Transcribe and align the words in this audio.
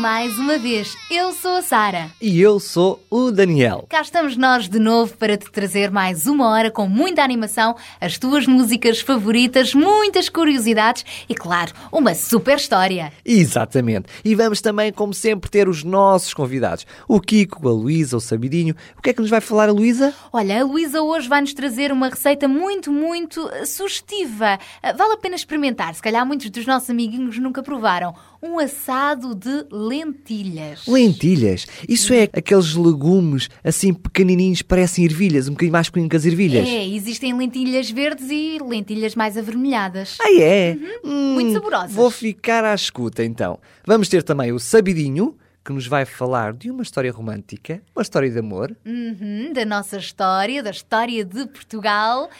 Mais 0.00 0.38
uma 0.38 0.56
vez. 0.56 0.96
Eu 1.10 1.30
sou 1.34 1.56
a 1.56 1.62
Sara. 1.62 2.10
E 2.22 2.40
eu 2.40 2.58
sou 2.58 3.04
o 3.10 3.30
Daniel. 3.30 3.84
Cá 3.86 4.00
estamos 4.00 4.34
nós 4.34 4.66
de 4.66 4.78
novo 4.78 5.14
para 5.18 5.36
te 5.36 5.50
trazer 5.52 5.90
mais 5.90 6.26
uma 6.26 6.48
hora 6.48 6.70
com 6.70 6.88
muita 6.88 7.22
animação, 7.22 7.76
as 8.00 8.16
tuas 8.16 8.46
músicas 8.46 9.02
favoritas, 9.02 9.74
muitas 9.74 10.30
curiosidades 10.30 11.04
e, 11.28 11.34
claro, 11.34 11.74
uma 11.92 12.14
super 12.14 12.56
história. 12.56 13.12
Exatamente. 13.22 14.06
E 14.24 14.34
vamos 14.34 14.62
também, 14.62 14.90
como 14.90 15.12
sempre, 15.12 15.50
ter 15.50 15.68
os 15.68 15.84
nossos 15.84 16.32
convidados. 16.32 16.86
O 17.06 17.20
Kiko, 17.20 17.68
a 17.68 17.72
Luísa, 17.72 18.16
o 18.16 18.20
Sabidinho. 18.22 18.74
O 18.96 19.02
que 19.02 19.10
é 19.10 19.12
que 19.12 19.20
nos 19.20 19.28
vai 19.28 19.42
falar 19.42 19.68
a 19.68 19.72
Luísa? 19.72 20.14
Olha, 20.32 20.62
a 20.62 20.64
Luísa 20.64 21.02
hoje 21.02 21.28
vai-nos 21.28 21.52
trazer 21.52 21.92
uma 21.92 22.08
receita 22.08 22.48
muito, 22.48 22.90
muito 22.90 23.46
eh, 23.50 23.66
sugestiva. 23.66 24.58
Eh, 24.82 24.94
Vale 24.94 25.12
a 25.12 25.18
pena 25.18 25.36
experimentar. 25.36 25.94
Se 25.94 26.00
calhar 26.00 26.24
muitos 26.24 26.48
dos 26.48 26.64
nossos 26.64 26.88
amiguinhos 26.88 27.36
nunca 27.36 27.62
provaram. 27.62 28.14
Um 28.42 28.58
assado 28.58 29.34
de 29.34 29.66
lentilhas. 29.70 30.86
Lentilhas. 30.86 31.66
Isso 31.88 32.12
é 32.14 32.24
aqueles 32.32 32.74
legumes 32.74 33.48
assim 33.62 33.92
pequenininhos, 33.92 34.62
parecem 34.62 35.04
ervilhas, 35.04 35.46
um 35.48 35.52
bocadinho 35.52 35.72
mais 35.72 35.88
pequenino 35.88 36.08
que 36.10 36.16
as 36.16 36.24
ervilhas. 36.24 36.66
É, 36.66 36.86
existem 36.86 37.36
lentilhas 37.36 37.90
verdes 37.90 38.30
e 38.30 38.58
lentilhas 38.66 39.14
mais 39.14 39.36
avermelhadas. 39.36 40.16
Ah, 40.20 40.32
é? 40.40 40.76
Hum, 41.04 41.10
Uhum. 41.10 41.34
Muito 41.34 41.52
saborosas. 41.52 41.92
Vou 41.92 42.10
ficar 42.10 42.64
à 42.64 42.74
escuta 42.74 43.24
então. 43.24 43.58
Vamos 43.86 44.08
ter 44.08 44.22
também 44.22 44.52
o 44.52 44.58
Sabidinho, 44.58 45.36
que 45.64 45.72
nos 45.72 45.86
vai 45.86 46.04
falar 46.04 46.52
de 46.52 46.70
uma 46.70 46.82
história 46.82 47.12
romântica, 47.12 47.82
uma 47.94 48.02
história 48.02 48.30
de 48.30 48.38
amor. 48.38 48.74
Uhum, 48.84 49.52
da 49.52 49.64
nossa 49.64 49.98
história, 49.98 50.62
da 50.62 50.70
história 50.70 51.24
de 51.24 51.46
Portugal. 51.46 52.30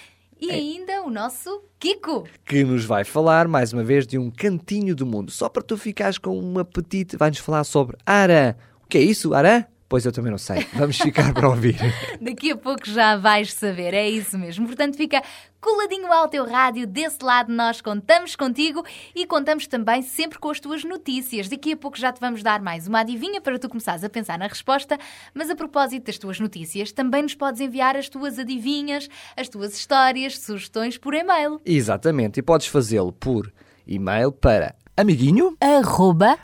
É. 0.43 0.47
E 0.47 0.51
ainda 0.51 1.03
o 1.03 1.11
nosso 1.11 1.63
Kiko. 1.79 2.25
que 2.45 2.65
nos 2.65 2.85
vai 2.85 3.05
falar, 3.05 3.49
mais 3.49 3.73
uma 3.73 3.85
vez, 3.85 4.07
de 4.07 4.19
um 4.19 4.31
cantinho 4.31 4.95
do 4.95 5.07
mundo. 5.07 5.31
Só 5.31 5.49
para 5.49 5.63
tu 5.63 5.77
ficares 5.77 6.19
com 6.19 6.39
um 6.39 6.59
apetite, 6.59 7.17
vai-nos 7.17 7.39
falar 7.39 7.65
sobre 7.65 7.97
Arã. 8.05 8.55
O 8.85 8.89
que 8.89 8.99
é 8.99 9.03
isso, 9.03 9.35
Arã? 9.35 9.65
Pois 9.91 10.07
eu 10.07 10.13
também 10.13 10.31
não 10.31 10.39
sei. 10.39 10.65
Vamos 10.73 10.99
ficar 10.99 11.35
para 11.35 11.49
ouvir. 11.49 11.77
Daqui 12.23 12.53
a 12.53 12.57
pouco 12.57 12.89
já 12.89 13.17
vais 13.17 13.53
saber, 13.53 13.93
é 13.93 14.09
isso 14.09 14.39
mesmo. 14.39 14.65
Portanto, 14.65 14.97
fica 14.97 15.21
coladinho 15.61 16.13
ao 16.13 16.29
teu 16.29 16.47
rádio. 16.47 16.87
Desse 16.87 17.19
lado, 17.21 17.53
nós 17.53 17.81
contamos 17.81 18.37
contigo 18.37 18.85
e 19.17 19.27
contamos 19.27 19.67
também 19.67 20.01
sempre 20.01 20.39
com 20.39 20.49
as 20.49 20.61
tuas 20.61 20.85
notícias. 20.85 21.49
Daqui 21.49 21.73
a 21.73 21.77
pouco 21.77 21.99
já 21.99 22.13
te 22.13 22.21
vamos 22.21 22.41
dar 22.41 22.63
mais 22.63 22.87
uma 22.87 23.01
adivinha 23.01 23.41
para 23.41 23.59
tu 23.59 23.69
começares 23.69 24.05
a 24.05 24.09
pensar 24.09 24.39
na 24.39 24.47
resposta. 24.47 24.97
Mas 25.35 25.51
a 25.51 25.57
propósito 25.57 26.07
das 26.07 26.19
tuas 26.19 26.39
notícias, 26.39 26.93
também 26.93 27.25
nos 27.25 27.35
podes 27.35 27.61
enviar 27.61 27.97
as 27.97 28.09
tuas 28.09 28.39
adivinhas, 28.39 29.09
as 29.37 29.49
tuas 29.49 29.75
histórias, 29.75 30.39
sugestões 30.39 30.97
por 30.97 31.15
e-mail. 31.15 31.61
Exatamente. 31.67 32.39
E 32.39 32.45
podes 32.45 32.69
fazê-lo 32.69 33.11
por 33.11 33.53
e-mail 33.85 34.31
para 34.31 34.77
amiguinho, 34.97 35.57
Arroba 35.61 36.39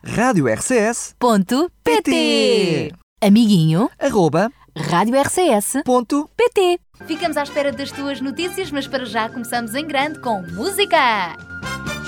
Amiguinho, 3.23 3.89
arroba, 3.99 4.53
Rádio 4.77 5.19
RCS 5.19 5.83
ponto. 5.87 6.29
PT. 6.37 6.79
Ficamos 7.07 7.39
à 7.39 7.45
espera 7.45 7.73
das 7.73 7.91
tuas 7.91 8.21
notícias, 8.21 8.71
mas 8.71 8.87
para 8.87 9.07
já 9.07 9.27
começamos 9.31 9.75
em 9.75 9.87
grande 9.87 10.21
com 10.21 10.43
música. 10.53 11.35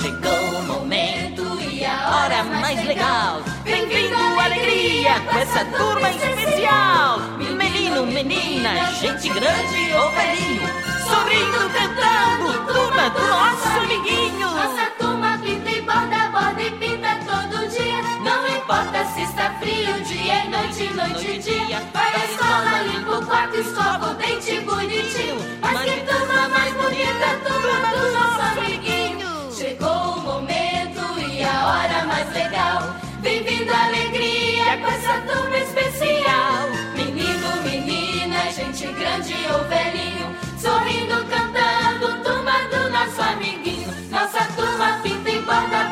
Chegou 0.03 0.61
o 0.61 0.63
momento 0.65 1.43
e 1.63 1.83
a 1.83 2.15
hora 2.15 2.45
mais 2.45 2.85
legal. 2.85 3.41
Bem-vindo, 3.65 4.17
alegria, 4.39 5.19
com 5.21 5.39
essa 5.39 5.65
turma 5.65 6.11
especial. 6.11 7.21
Menino, 7.57 8.05
menina, 8.07 8.93
gente 8.93 9.31
grande 9.31 9.93
ou 9.95 10.11
velhinho, 10.11 10.69
sorrindo, 11.09 11.71
cantando, 11.73 12.67
turma 12.71 13.09
do 13.09 13.27
nosso 13.29 13.67
amiguinho. 13.79 14.49
Importa 18.69 19.03
se 19.15 19.23
está 19.23 19.55
frio, 19.61 19.95
dia 20.05 20.45
e 20.45 20.49
noite, 20.51 20.93
noite 20.93 21.27
e 21.27 21.39
dia. 21.39 21.83
Vai 21.91 22.15
à 22.15 22.25
escola, 22.27 22.83
limpa 22.83 23.17
o 23.17 23.25
quarto, 23.25 23.57
escova 23.57 24.11
o 24.11 24.15
dente 24.17 24.61
bonitinho. 24.61 25.37
Mas 25.63 25.81
que 25.81 26.01
turma 26.01 26.49
mais 26.51 26.75
bonita, 26.75 27.29
turma 27.47 27.97
do 27.97 28.13
nosso 28.13 28.59
amiguinho. 28.59 29.53
Chegou 29.57 29.89
o 29.89 30.21
momento 30.21 31.19
e 31.19 31.43
a 31.43 31.67
hora 31.67 32.05
mais 32.05 32.31
legal. 32.35 32.95
Bem-vindo 33.23 33.73
à 33.73 33.87
alegria 33.87 34.77
com 34.77 34.87
essa 34.89 35.15
turma 35.23 35.57
especial. 35.57 36.69
Menino, 36.95 37.63
menina, 37.65 38.53
gente 38.53 38.87
grande 38.93 39.35
ou 39.51 39.65
velhinho, 39.65 40.37
sorrindo, 40.61 41.25
cantando, 41.25 42.23
turma 42.23 42.59
do 42.69 42.91
nosso 42.91 43.23
amiguinho. 43.23 43.89
Nossa 44.11 44.45
turma 44.55 45.01
pinta 45.03 45.31
e 45.31 45.41
borda, 45.41 45.88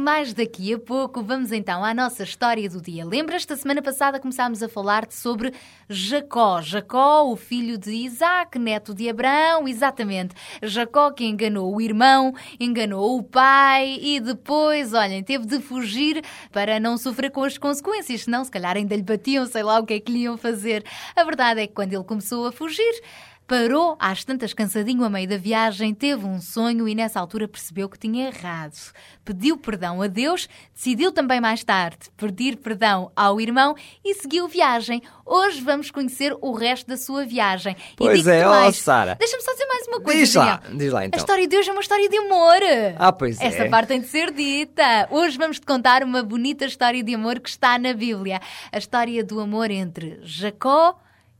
mais 0.00 0.32
daqui 0.32 0.72
a 0.72 0.78
pouco 0.78 1.22
vamos 1.22 1.52
então 1.52 1.84
à 1.84 1.92
nossa 1.92 2.22
história 2.22 2.68
do 2.68 2.80
dia. 2.80 3.04
Lembras-te, 3.04 3.54
semana 3.56 3.82
passada 3.82 4.18
começámos 4.18 4.62
a 4.62 4.68
falar-te 4.68 5.14
sobre 5.14 5.52
Jacó. 5.88 6.62
Jacó, 6.62 7.24
o 7.24 7.36
filho 7.36 7.76
de 7.76 7.90
Isaac, 7.90 8.58
neto 8.58 8.94
de 8.94 9.08
Abraão, 9.08 9.68
exatamente. 9.68 10.34
Jacó 10.62 11.10
que 11.10 11.24
enganou 11.24 11.74
o 11.74 11.80
irmão, 11.80 12.32
enganou 12.58 13.18
o 13.18 13.22
pai 13.22 13.98
e 14.00 14.18
depois, 14.18 14.94
olhem, 14.94 15.22
teve 15.22 15.46
de 15.46 15.60
fugir 15.60 16.24
para 16.50 16.80
não 16.80 16.96
sofrer 16.96 17.30
com 17.30 17.44
as 17.44 17.58
consequências, 17.58 18.22
senão 18.22 18.42
se 18.42 18.50
calhar 18.50 18.76
ainda 18.76 18.96
lhe 18.96 19.02
batiam, 19.02 19.46
sei 19.46 19.62
lá 19.62 19.78
o 19.78 19.84
que 19.84 19.94
é 19.94 20.00
que 20.00 20.10
lhe 20.10 20.20
iam 20.20 20.38
fazer. 20.38 20.82
A 21.14 21.22
verdade 21.22 21.60
é 21.60 21.66
que 21.66 21.74
quando 21.74 21.92
ele 21.92 22.04
começou 22.04 22.46
a 22.46 22.52
fugir, 22.52 23.02
Parou, 23.50 23.96
às 23.98 24.22
tantas 24.22 24.54
cansadinho 24.54 25.02
a 25.02 25.10
meio 25.10 25.26
da 25.26 25.36
viagem, 25.36 25.92
teve 25.92 26.24
um 26.24 26.40
sonho 26.40 26.86
e 26.86 26.94
nessa 26.94 27.18
altura 27.18 27.48
percebeu 27.48 27.88
que 27.88 27.98
tinha 27.98 28.28
errado. 28.28 28.76
Pediu 29.24 29.56
perdão 29.56 30.00
a 30.00 30.06
Deus, 30.06 30.48
decidiu 30.72 31.10
também 31.10 31.40
mais 31.40 31.64
tarde 31.64 31.98
pedir 32.16 32.58
perdão 32.58 33.10
ao 33.16 33.40
irmão 33.40 33.74
e 34.04 34.14
seguiu 34.14 34.46
viagem. 34.46 35.02
Hoje 35.26 35.60
vamos 35.62 35.90
conhecer 35.90 36.32
o 36.40 36.52
resto 36.52 36.86
da 36.86 36.96
sua 36.96 37.26
viagem. 37.26 37.76
Pois 37.96 38.24
é, 38.28 38.46
ó, 38.46 38.50
mais. 38.50 38.76
Sara. 38.76 39.16
Deixa-me 39.16 39.42
só 39.42 39.50
dizer 39.50 39.66
mais 39.66 39.88
uma 39.88 40.00
coisa. 40.00 40.20
Diz 40.20 40.34
lá, 40.36 40.56
Daniel. 40.58 40.78
diz 40.78 40.92
lá 40.92 41.06
então. 41.06 41.18
A 41.18 41.20
história 41.20 41.48
de 41.48 41.56
hoje 41.56 41.70
é 41.70 41.72
uma 41.72 41.80
história 41.80 42.08
de 42.08 42.18
amor. 42.18 42.60
Ah, 43.00 43.10
pois 43.10 43.40
é. 43.40 43.46
Esta 43.46 43.68
parte 43.68 43.88
tem 43.88 44.00
de 44.00 44.06
ser 44.06 44.32
dita. 44.32 45.08
Hoje 45.10 45.36
vamos 45.36 45.58
te 45.58 45.66
contar 45.66 46.04
uma 46.04 46.22
bonita 46.22 46.66
história 46.66 47.02
de 47.02 47.12
amor 47.16 47.40
que 47.40 47.48
está 47.48 47.80
na 47.80 47.94
Bíblia. 47.94 48.40
A 48.70 48.78
história 48.78 49.24
do 49.24 49.40
amor 49.40 49.72
entre 49.72 50.20
Jacó 50.22 50.96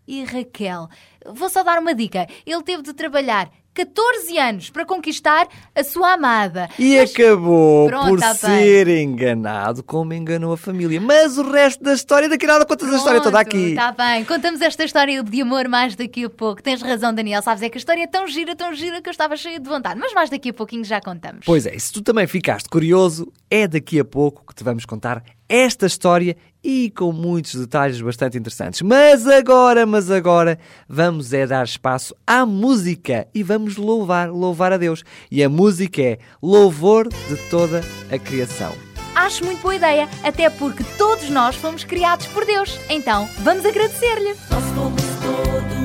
e 0.08 0.24
Raquel. 0.24 0.88
Vou 1.26 1.48
só 1.48 1.62
dar 1.62 1.78
uma 1.78 1.94
dica. 1.94 2.26
Ele 2.46 2.62
teve 2.62 2.82
de 2.82 2.92
trabalhar 2.94 3.50
14 3.72 4.36
anos 4.38 4.70
para 4.70 4.84
conquistar 4.84 5.46
a 5.74 5.84
sua 5.84 6.14
amada. 6.14 6.68
E 6.78 6.98
Mas- 6.98 7.14
acabou 7.14 7.88
Pronto, 7.88 8.08
por 8.08 8.20
tá 8.20 8.34
ser 8.34 8.88
enganado 8.88 9.82
como 9.82 10.12
enganou 10.12 10.52
a 10.52 10.56
família. 10.56 11.00
Mas 11.00 11.38
o 11.38 11.50
resto 11.50 11.82
da 11.82 11.94
história, 11.94 12.28
daqui 12.28 12.46
a 12.46 12.48
nada 12.48 12.66
contas 12.66 12.92
a 12.92 12.96
história 12.96 13.20
toda 13.20 13.38
aqui. 13.38 13.70
Está 13.70 13.92
bem, 13.92 14.24
contamos 14.24 14.60
esta 14.60 14.84
história 14.84 15.22
de 15.22 15.40
amor 15.40 15.68
mais 15.68 15.94
daqui 15.94 16.24
a 16.24 16.30
pouco. 16.30 16.62
Tens 16.62 16.82
razão, 16.82 17.14
Daniel. 17.14 17.42
Sabes, 17.42 17.62
é 17.62 17.68
que 17.68 17.78
a 17.78 17.80
história 17.80 18.02
é 18.02 18.06
tão 18.06 18.26
gira, 18.26 18.56
tão 18.56 18.74
gira 18.74 19.00
que 19.00 19.08
eu 19.08 19.12
estava 19.12 19.36
cheia 19.36 19.60
de 19.60 19.68
vontade. 19.68 19.98
Mas 20.00 20.12
mais 20.12 20.30
daqui 20.30 20.50
a 20.50 20.54
pouquinho 20.54 20.84
já 20.84 21.00
contamos. 21.00 21.44
Pois 21.46 21.64
é, 21.64 21.74
e 21.74 21.80
se 21.80 21.92
tu 21.92 22.02
também 22.02 22.26
ficaste 22.26 22.68
curioso, 22.68 23.32
é 23.48 23.68
daqui 23.68 24.00
a 24.00 24.04
pouco 24.04 24.44
que 24.46 24.54
te 24.54 24.64
vamos 24.64 24.84
contar 24.84 25.22
esta 25.48 25.86
história 25.86 26.36
e 26.62 26.90
com 26.90 27.12
muitos 27.12 27.54
detalhes 27.54 28.00
bastante 28.00 28.38
interessantes. 28.38 28.82
Mas 28.82 29.26
agora, 29.26 29.86
mas 29.86 30.10
agora, 30.10 30.58
vamos 30.88 31.32
é 31.32 31.46
dar 31.46 31.64
espaço 31.64 32.14
à 32.26 32.44
música 32.44 33.26
e 33.34 33.42
vamos 33.42 33.76
louvar, 33.76 34.30
louvar 34.30 34.72
a 34.72 34.76
Deus. 34.76 35.02
E 35.30 35.42
a 35.42 35.48
música 35.48 36.02
é 36.02 36.18
louvor 36.42 37.08
de 37.08 37.36
toda 37.48 37.82
a 38.10 38.18
criação. 38.18 38.74
Acho 39.14 39.44
muito 39.44 39.60
boa 39.60 39.74
ideia, 39.74 40.08
até 40.22 40.48
porque 40.48 40.84
todos 40.96 41.28
nós 41.30 41.56
fomos 41.56 41.84
criados 41.84 42.26
por 42.26 42.44
Deus. 42.44 42.78
Então, 42.88 43.28
vamos 43.40 43.66
agradecer-lhe. 43.66 44.34
Nós 44.50 44.64
fomos 44.74 45.02
todos 45.20 45.79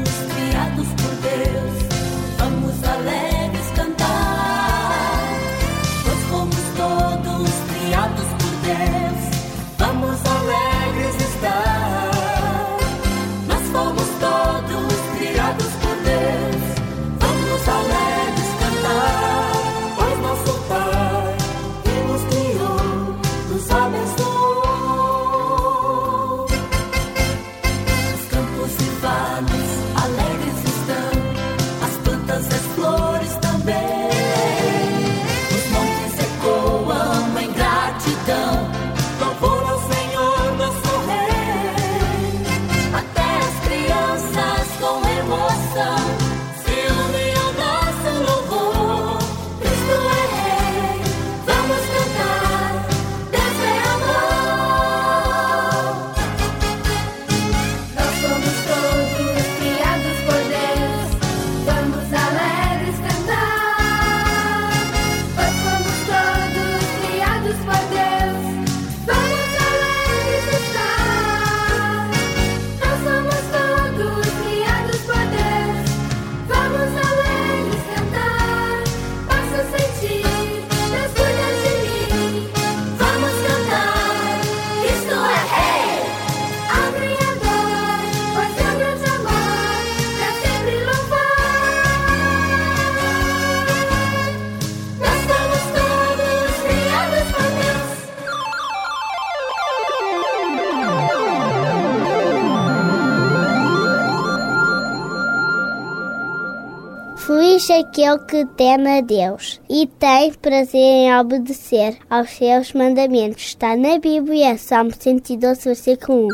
aquele 107.96 108.20
que 108.20 108.46
teme 108.58 108.98
a 108.98 109.02
Deus 109.02 109.62
e 109.70 109.88
tem 109.88 110.34
prazer 110.34 110.76
em 110.76 111.18
obedecer 111.18 111.98
aos 112.10 112.30
seus 112.32 112.74
mandamentos. 112.74 113.42
Está 113.44 113.78
na 113.78 113.98
Bíblia, 113.98 114.58
Salmo 114.58 114.92
112, 114.94 115.64
versículo 115.64 116.28
1. 116.28 116.30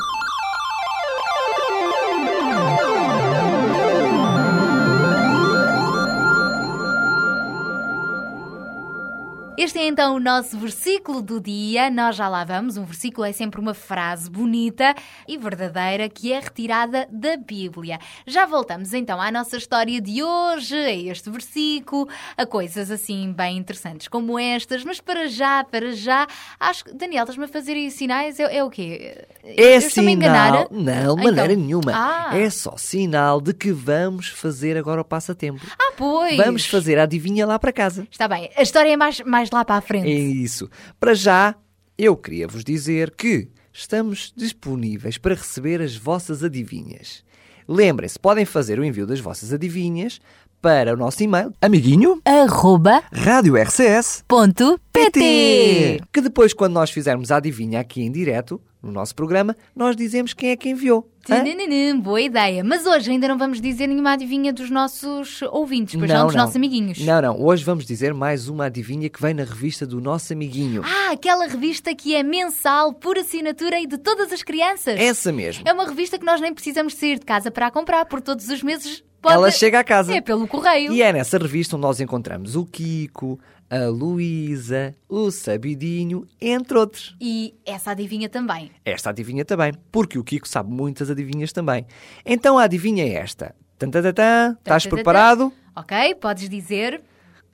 Este 9.63 9.77
é 9.77 9.85
então 9.87 10.15
o 10.15 10.19
nosso 10.19 10.57
versículo 10.57 11.21
do 11.21 11.39
dia. 11.39 11.87
Nós 11.91 12.15
já 12.15 12.27
lá 12.27 12.43
vamos. 12.43 12.77
Um 12.77 12.83
versículo 12.83 13.27
é 13.27 13.31
sempre 13.31 13.61
uma 13.61 13.75
frase 13.75 14.27
bonita 14.27 14.95
e 15.27 15.37
verdadeira 15.37 16.09
que 16.09 16.33
é 16.33 16.39
retirada 16.39 17.07
da 17.11 17.37
Bíblia. 17.37 17.99
Já 18.25 18.47
voltamos 18.47 18.91
então 18.91 19.21
à 19.21 19.29
nossa 19.29 19.57
história 19.57 20.01
de 20.01 20.23
hoje, 20.23 20.75
a 20.75 20.91
este 20.91 21.29
versículo, 21.29 22.09
a 22.35 22.43
coisas 22.43 22.89
assim 22.89 23.31
bem 23.33 23.55
interessantes 23.55 24.07
como 24.07 24.39
estas. 24.39 24.83
Mas 24.83 24.99
para 24.99 25.27
já, 25.27 25.63
para 25.63 25.91
já, 25.91 26.25
acho 26.59 26.85
que. 26.85 26.95
Daniel, 26.95 27.21
estás-me 27.25 27.45
a 27.45 27.47
fazer 27.47 27.73
aí 27.73 27.91
sinais? 27.91 28.39
É, 28.39 28.57
é 28.57 28.63
o 28.63 28.69
quê? 28.71 29.27
É 29.43 29.75
Eu 29.75 29.81
sinal. 29.81 30.69
Não, 30.71 30.81
de 30.81 30.91
Então- 30.91 31.17
maneira 31.17 31.55
nenhuma. 31.55 31.91
Ah. 31.93 32.35
É 32.35 32.49
só 32.49 32.75
sinal 32.77 33.39
de 33.39 33.53
que 33.53 33.71
vamos 33.71 34.27
fazer 34.27 34.75
agora 34.75 35.01
o 35.01 35.05
passatempo. 35.05 35.61
Ah, 35.77 35.91
pois! 35.95 36.35
Vamos 36.35 36.65
fazer 36.65 36.97
a 36.97 37.03
adivinha 37.03 37.45
lá 37.45 37.59
para 37.59 37.71
casa. 37.71 38.07
Está 38.09 38.27
bem. 38.27 38.49
A 38.57 38.63
história 38.63 38.89
é 38.91 38.97
mais, 38.97 39.19
mais 39.21 39.50
lá 39.55 39.65
para 39.65 39.75
a 39.75 39.81
frente. 39.81 40.09
É 40.09 40.13
isso. 40.13 40.69
Para 40.99 41.13
já, 41.13 41.55
eu 41.97 42.15
queria 42.15 42.47
vos 42.47 42.63
dizer 42.63 43.11
que 43.11 43.49
estamos 43.73 44.33
disponíveis 44.35 45.17
para 45.17 45.35
receber 45.35 45.81
as 45.81 45.95
vossas 45.95 46.43
adivinhas. 46.43 47.23
Lembrem-se, 47.67 48.19
podem 48.19 48.45
fazer 48.45 48.79
o 48.79 48.83
envio 48.83 49.07
das 49.07 49.19
vossas 49.19 49.53
adivinhas 49.53 50.19
para 50.61 50.93
o 50.93 50.97
nosso 50.97 51.23
e-mail 51.23 51.51
amiguinho 51.59 52.21
Arroba 52.23 53.01
rádio 53.11 53.55
RCS 53.57 54.23
ponto 54.27 54.79
PT. 55.05 56.01
que 56.11 56.21
depois 56.21 56.53
quando 56.53 56.73
nós 56.73 56.91
fizermos 56.91 57.31
a 57.31 57.37
adivinha 57.37 57.79
aqui 57.79 58.01
em 58.01 58.11
direto 58.11 58.61
no 58.81 58.91
nosso 58.91 59.15
programa, 59.15 59.55
nós 59.75 59.95
dizemos 59.95 60.33
quem 60.33 60.49
é 60.49 60.55
que 60.55 60.69
enviou. 60.69 61.07
Tananana, 61.25 62.01
Boa 62.01 62.19
ideia. 62.19 62.63
Mas 62.63 62.85
hoje 62.85 63.11
ainda 63.11 63.27
não 63.27 63.37
vamos 63.37 63.61
dizer 63.61 63.85
nenhuma 63.85 64.13
adivinha 64.13 64.51
dos 64.51 64.71
nossos 64.71 65.41
ouvintes, 65.43 65.95
pois 65.95 66.09
não, 66.09 66.25
dos 66.25 66.35
nossos 66.35 66.55
amiguinhos. 66.55 66.99
Não, 66.99 67.21
não. 67.21 67.39
Hoje 67.39 67.63
vamos 67.63 67.85
dizer 67.85 68.13
mais 68.13 68.47
uma 68.47 68.65
adivinha 68.65 69.07
que 69.07 69.21
vem 69.21 69.33
na 69.33 69.43
revista 69.43 69.85
do 69.85 70.01
nosso 70.01 70.33
amiguinho. 70.33 70.81
Ah, 70.83 71.11
aquela 71.11 71.45
revista 71.47 71.93
que 71.93 72.15
é 72.15 72.23
mensal, 72.23 72.93
por 72.93 73.17
assinatura 73.19 73.79
e 73.79 73.85
de 73.85 73.99
todas 73.99 74.31
as 74.33 74.41
crianças. 74.41 74.99
Essa 74.99 75.31
mesmo. 75.31 75.63
É 75.67 75.71
uma 75.71 75.87
revista 75.87 76.17
que 76.17 76.25
nós 76.25 76.41
nem 76.41 76.53
precisamos 76.53 76.95
sair 76.95 77.19
de 77.19 77.25
casa 77.25 77.51
para 77.51 77.67
a 77.67 77.71
comprar, 77.71 78.05
por 78.05 78.19
todos 78.19 78.49
os 78.49 78.63
meses 78.63 79.03
pode... 79.21 79.35
Ela 79.35 79.51
chega 79.51 79.79
à 79.79 79.83
casa. 79.83 80.13
É 80.13 80.21
pelo 80.21 80.47
correio. 80.47 80.91
E 80.91 81.01
é 81.01 81.13
nessa 81.13 81.37
revista 81.37 81.75
onde 81.75 81.83
nós 81.83 81.99
encontramos 82.01 82.55
o 82.55 82.65
Kiko, 82.65 83.39
a 83.71 83.87
Luísa, 83.87 84.93
o 85.07 85.31
Sabidinho, 85.31 86.27
entre 86.41 86.77
outros. 86.77 87.15
E 87.21 87.55
essa 87.65 87.91
adivinha 87.91 88.27
também. 88.27 88.69
Esta 88.83 89.11
adivinha 89.11 89.45
também, 89.45 89.71
porque 89.89 90.19
o 90.19 90.23
Kiko 90.25 90.45
sabe 90.45 90.69
muitas 90.69 91.09
adivinhas 91.09 91.53
também. 91.53 91.85
Então 92.25 92.59
a 92.59 92.63
adivinha 92.63 93.05
é 93.05 93.13
esta. 93.13 93.55
Tantatatã, 93.79 94.57
estás 94.59 94.85
preparado? 94.85 95.53
Ok? 95.73 96.15
Podes 96.15 96.49
dizer. 96.49 97.01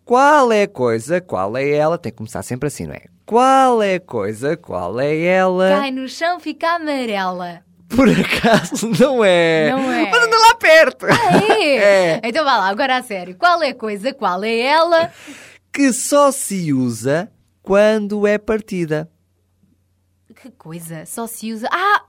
Qual 0.04 0.52
é 0.52 0.64
a 0.64 0.68
coisa, 0.68 1.22
qual 1.22 1.56
é 1.56 1.70
ela? 1.70 2.00
Tem 2.00 2.12
que 2.12 2.18
começar 2.18 2.42
sempre 2.42 2.66
assim, 2.66 2.88
não 2.88 2.96
é? 2.96 3.04
Qual 3.24 3.84
é 3.84 3.96
a 3.96 4.00
coisa, 4.00 4.58
qual 4.58 5.00
é 5.00 5.22
ela? 5.22 5.70
Cai 5.70 5.92
no 5.92 6.08
chão, 6.10 6.40
fica 6.40 6.76
amarela. 6.78 7.62
Por 7.90 8.10
acaso 8.10 8.90
não 9.00 9.24
é? 9.24 9.70
Não 9.70 9.92
é. 9.92 10.10
Mas 10.10 10.24
anda 10.24 10.38
lá 10.38 10.56
perto. 10.56 11.06
É. 11.06 11.18
É. 11.68 12.22
Então 12.24 12.44
vá 12.44 12.58
lá, 12.58 12.70
agora 12.70 12.98
a 12.98 13.04
sério. 13.04 13.36
Qual 13.36 13.62
é 13.62 13.70
a 13.70 13.76
coisa, 13.76 14.14
qual 14.14 14.44
é 14.44 14.58
ela? 14.60 15.12
Que 15.78 15.94
só 15.94 16.32
se 16.32 16.74
usa 16.74 17.32
quando 17.62 18.26
é 18.26 18.40
partida. 18.40 19.08
Que 20.42 20.50
coisa, 20.50 21.06
só 21.06 21.28
se 21.28 21.54
usa. 21.54 21.70
Ah! 21.72 22.02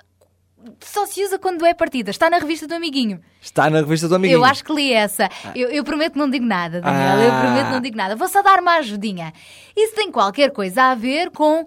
Só 0.80 1.04
se 1.04 1.22
usa 1.22 1.38
quando 1.38 1.66
é 1.66 1.74
partida. 1.74 2.10
Está 2.10 2.30
na 2.30 2.38
revista 2.38 2.66
do 2.66 2.74
amiguinho. 2.74 3.20
Está 3.42 3.68
na 3.68 3.80
revista 3.80 4.08
do 4.08 4.14
amiguinho. 4.14 4.38
Eu 4.38 4.44
acho 4.44 4.64
que 4.64 4.72
li 4.72 4.90
essa. 4.90 5.28
Eu, 5.54 5.68
eu 5.68 5.84
prometo 5.84 6.14
que 6.14 6.18
não 6.18 6.30
digo 6.30 6.46
nada, 6.46 6.80
Daniel. 6.80 7.18
Eu 7.26 7.30
Ah. 7.30 7.40
prometo 7.42 7.66
que 7.66 7.72
não 7.74 7.80
digo 7.82 7.96
nada. 7.98 8.16
Vou 8.16 8.26
só 8.26 8.42
dar 8.42 8.58
uma 8.60 8.76
ajudinha. 8.78 9.34
Isso 9.76 9.94
tem 9.94 10.10
qualquer 10.10 10.50
coisa 10.50 10.84
a 10.84 10.94
ver 10.94 11.30
com. 11.30 11.66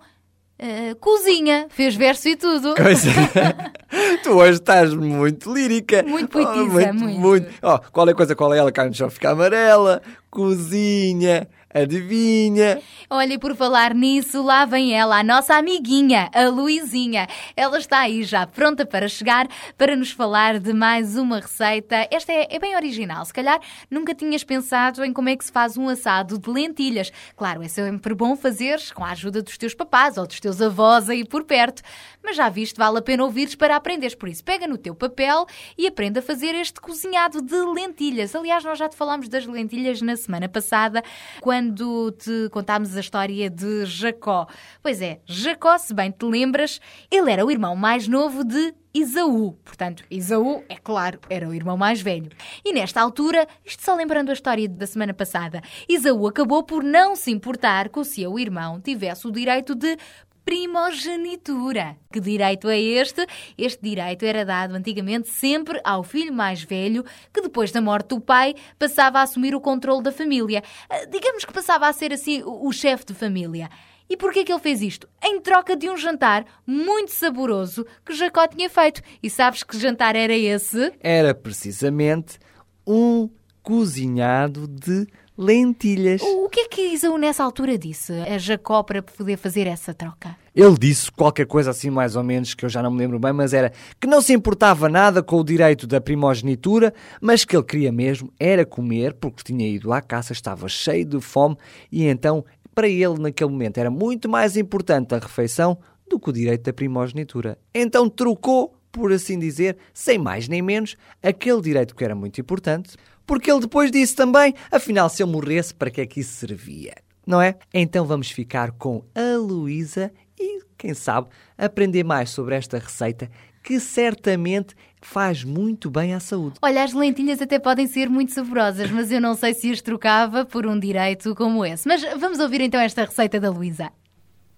eh, 0.59 0.93
cozinha. 0.99 1.67
Fez 1.69 1.95
verso 1.95 2.27
e 2.29 2.35
tudo. 2.35 2.73
Coisa. 2.75 3.09
Tu 4.23 4.29
hoje 4.31 4.53
estás 4.59 4.93
muito 4.93 5.51
lírica. 5.53 6.03
Muito 6.03 6.29
poetisa, 6.29 6.89
oh, 6.89 6.93
muito. 6.93 7.19
muito. 7.19 7.51
Oh, 7.63 7.79
qual 7.91 8.07
é 8.07 8.11
a 8.11 8.15
coisa, 8.15 8.35
qual 8.35 8.53
é 8.53 8.57
ela? 8.57 8.71
Carne 8.71 8.93
só 8.95 9.09
fica 9.09 9.31
amarela, 9.31 10.01
cozinha, 10.29 11.47
Adivinha? 11.73 12.81
Olha, 13.09 13.33
e 13.33 13.37
por 13.37 13.55
falar 13.55 13.93
nisso, 13.93 14.43
lá 14.43 14.65
vem 14.65 14.93
ela, 14.93 15.19
a 15.19 15.23
nossa 15.23 15.55
amiguinha, 15.55 16.29
a 16.33 16.49
Luizinha. 16.49 17.27
Ela 17.55 17.77
está 17.77 17.99
aí 17.99 18.23
já 18.23 18.45
pronta 18.45 18.85
para 18.85 19.07
chegar 19.07 19.47
para 19.77 19.95
nos 19.95 20.11
falar 20.11 20.59
de 20.59 20.73
mais 20.73 21.15
uma 21.15 21.39
receita. 21.39 22.07
Esta 22.11 22.31
é, 22.31 22.47
é, 22.49 22.59
bem 22.59 22.75
original. 22.75 23.23
Se 23.25 23.33
calhar 23.33 23.59
nunca 23.89 24.13
tinhas 24.13 24.43
pensado 24.43 25.03
em 25.03 25.13
como 25.13 25.29
é 25.29 25.35
que 25.35 25.45
se 25.45 25.51
faz 25.51 25.77
um 25.77 25.87
assado 25.87 26.37
de 26.37 26.49
lentilhas. 26.49 27.11
Claro, 27.35 27.61
é 27.63 27.67
sempre 27.67 28.13
bom 28.13 28.35
fazeres 28.35 28.91
com 28.91 29.03
a 29.03 29.11
ajuda 29.11 29.41
dos 29.41 29.57
teus 29.57 29.73
papás 29.73 30.17
ou 30.17 30.27
dos 30.27 30.39
teus 30.39 30.61
avós 30.61 31.09
aí 31.09 31.25
por 31.25 31.43
perto. 31.43 31.81
Mas 32.23 32.35
já 32.35 32.49
viste, 32.49 32.77
vale 32.77 32.99
a 32.99 33.01
pena 33.01 33.23
ouvires 33.23 33.55
para 33.55 33.75
aprenderes. 33.75 34.15
Por 34.15 34.29
isso, 34.29 34.43
pega 34.43 34.67
no 34.67 34.77
teu 34.77 34.93
papel 34.93 35.45
e 35.77 35.87
aprenda 35.87 36.19
a 36.19 36.23
fazer 36.23 36.53
este 36.55 36.79
cozinhado 36.79 37.41
de 37.41 37.55
lentilhas. 37.55 38.35
Aliás, 38.35 38.63
nós 38.63 38.77
já 38.77 38.87
te 38.87 38.95
falámos 38.95 39.27
das 39.27 39.45
lentilhas 39.45 40.01
na 40.01 40.15
semana 40.15 40.47
passada, 40.47 41.03
quando 41.39 41.60
quando 41.61 42.11
te 42.13 42.49
contámos 42.49 42.97
a 42.97 42.99
história 42.99 43.47
de 43.47 43.85
Jacó. 43.85 44.47
Pois 44.81 44.99
é, 44.99 45.19
Jacó, 45.27 45.77
se 45.77 45.93
bem 45.93 46.09
te 46.09 46.25
lembras, 46.25 46.81
ele 47.11 47.31
era 47.31 47.45
o 47.45 47.51
irmão 47.51 47.75
mais 47.75 48.07
novo 48.07 48.43
de 48.43 48.73
Isaú. 48.91 49.53
Portanto, 49.63 50.03
Isaú, 50.09 50.63
é 50.67 50.75
claro, 50.75 51.19
era 51.29 51.47
o 51.47 51.53
irmão 51.53 51.77
mais 51.77 52.01
velho. 52.01 52.31
E 52.65 52.73
nesta 52.73 52.99
altura, 52.99 53.47
isto 53.63 53.83
só 53.83 53.93
lembrando 53.93 54.31
a 54.31 54.33
história 54.33 54.67
da 54.67 54.87
semana 54.87 55.13
passada, 55.13 55.61
Isaú 55.87 56.25
acabou 56.25 56.63
por 56.63 56.83
não 56.83 57.15
se 57.15 57.29
importar 57.29 57.89
que 57.89 57.99
o 57.99 58.03
seu 58.03 58.39
irmão 58.39 58.81
tivesse 58.81 59.27
o 59.27 59.31
direito 59.31 59.75
de 59.75 59.95
primogenitura. 60.45 61.97
Que 62.11 62.19
direito 62.19 62.69
é 62.69 62.79
este? 62.79 63.25
Este 63.57 63.81
direito 63.81 64.23
era 64.23 64.45
dado 64.45 64.75
antigamente 64.75 65.29
sempre 65.29 65.79
ao 65.83 66.03
filho 66.03 66.33
mais 66.33 66.63
velho, 66.63 67.03
que 67.33 67.41
depois 67.41 67.71
da 67.71 67.81
morte 67.81 68.09
do 68.09 68.21
pai 68.21 68.55
passava 68.77 69.19
a 69.19 69.23
assumir 69.23 69.55
o 69.55 69.61
controle 69.61 70.03
da 70.03 70.11
família. 70.11 70.63
Ah, 70.89 71.05
digamos 71.05 71.45
que 71.45 71.53
passava 71.53 71.87
a 71.87 71.93
ser 71.93 72.13
assim 72.13 72.43
o 72.45 72.71
chefe 72.71 73.05
de 73.05 73.13
família. 73.13 73.69
E 74.09 74.17
porquê 74.17 74.43
que 74.43 74.51
ele 74.51 74.59
fez 74.59 74.81
isto? 74.81 75.07
Em 75.23 75.39
troca 75.39 75.73
de 75.73 75.89
um 75.89 75.95
jantar 75.95 76.45
muito 76.67 77.11
saboroso 77.11 77.85
que 78.05 78.13
Jacó 78.13 78.45
tinha 78.45 78.69
feito. 78.69 79.01
E 79.23 79.29
sabes 79.29 79.63
que 79.63 79.79
jantar 79.79 80.17
era 80.17 80.35
esse? 80.35 80.91
Era 80.99 81.33
precisamente 81.33 82.37
um 82.85 83.29
cozinhado 83.63 84.67
de 84.67 85.07
lentilhas. 85.41 86.21
O 86.21 86.47
que 86.47 86.61
é 86.61 86.67
que 86.67 86.81
Isaú 86.93 87.17
nessa 87.17 87.43
altura 87.43 87.77
disse 87.77 88.13
a 88.13 88.37
Jacó 88.37 88.83
para 88.83 89.01
poder 89.01 89.37
fazer 89.37 89.65
essa 89.65 89.93
troca? 89.93 90.35
Ele 90.55 90.77
disse 90.77 91.11
qualquer 91.11 91.47
coisa 91.47 91.71
assim 91.71 91.89
mais 91.89 92.15
ou 92.15 92.23
menos 92.23 92.53
que 92.53 92.63
eu 92.63 92.69
já 92.69 92.83
não 92.83 92.91
me 92.91 92.99
lembro 92.99 93.19
bem, 93.19 93.33
mas 93.33 93.53
era 93.53 93.71
que 93.99 94.05
não 94.05 94.21
se 94.21 94.33
importava 94.33 94.87
nada 94.87 95.23
com 95.23 95.37
o 95.37 95.43
direito 95.43 95.87
da 95.87 95.99
primogenitura, 95.99 96.93
mas 97.19 97.43
que 97.43 97.55
ele 97.55 97.63
queria 97.63 97.91
mesmo 97.91 98.31
era 98.39 98.65
comer 98.65 99.13
porque 99.13 99.43
tinha 99.43 99.67
ido 99.67 99.91
à 99.91 100.01
caça, 100.01 100.31
estava 100.33 100.69
cheio 100.69 101.05
de 101.05 101.19
fome 101.19 101.57
e 101.91 102.05
então 102.05 102.45
para 102.75 102.87
ele 102.87 103.19
naquele 103.19 103.49
momento 103.49 103.79
era 103.79 103.89
muito 103.89 104.29
mais 104.29 104.55
importante 104.55 105.15
a 105.15 105.19
refeição 105.19 105.77
do 106.07 106.19
que 106.19 106.29
o 106.29 106.33
direito 106.33 106.63
da 106.63 106.73
primogenitura. 106.73 107.57
Então 107.73 108.07
trocou 108.09 108.77
por 108.91 109.11
assim 109.11 109.39
dizer, 109.39 109.77
sem 109.93 110.17
mais 110.17 110.47
nem 110.47 110.61
menos, 110.61 110.97
aquele 111.23 111.61
direito 111.61 111.95
que 111.95 112.03
era 112.03 112.13
muito 112.13 112.41
importante 112.41 112.97
porque 113.31 113.49
ele 113.49 113.61
depois 113.61 113.89
disse 113.89 114.13
também, 114.13 114.53
afinal, 114.69 115.07
se 115.07 115.23
eu 115.23 115.27
morresse, 115.27 115.73
para 115.73 115.89
que 115.89 116.01
é 116.01 116.05
que 116.05 116.19
isso 116.19 116.33
servia? 116.33 116.95
Não 117.25 117.41
é? 117.41 117.55
Então 117.73 118.05
vamos 118.05 118.29
ficar 118.29 118.71
com 118.71 119.05
a 119.15 119.37
Luísa 119.37 120.11
e, 120.37 120.59
quem 120.77 120.93
sabe, 120.93 121.29
aprender 121.57 122.03
mais 122.03 122.29
sobre 122.29 122.55
esta 122.55 122.77
receita 122.77 123.31
que 123.63 123.79
certamente 123.79 124.75
faz 125.01 125.45
muito 125.45 125.89
bem 125.89 126.13
à 126.13 126.19
saúde. 126.19 126.55
Olha, 126.61 126.83
as 126.83 126.91
lentilhas 126.91 127.41
até 127.41 127.57
podem 127.57 127.87
ser 127.87 128.09
muito 128.09 128.33
saborosas, 128.33 128.91
mas 128.91 129.09
eu 129.09 129.21
não 129.21 129.33
sei 129.33 129.53
se 129.53 129.71
as 129.71 129.79
trocava 129.79 130.43
por 130.43 130.67
um 130.67 130.77
direito 130.77 131.33
como 131.33 131.65
esse. 131.65 131.87
Mas 131.87 132.03
vamos 132.19 132.37
ouvir 132.37 132.59
então 132.59 132.81
esta 132.81 133.05
receita 133.05 133.39
da 133.39 133.49
Luísa. 133.49 133.93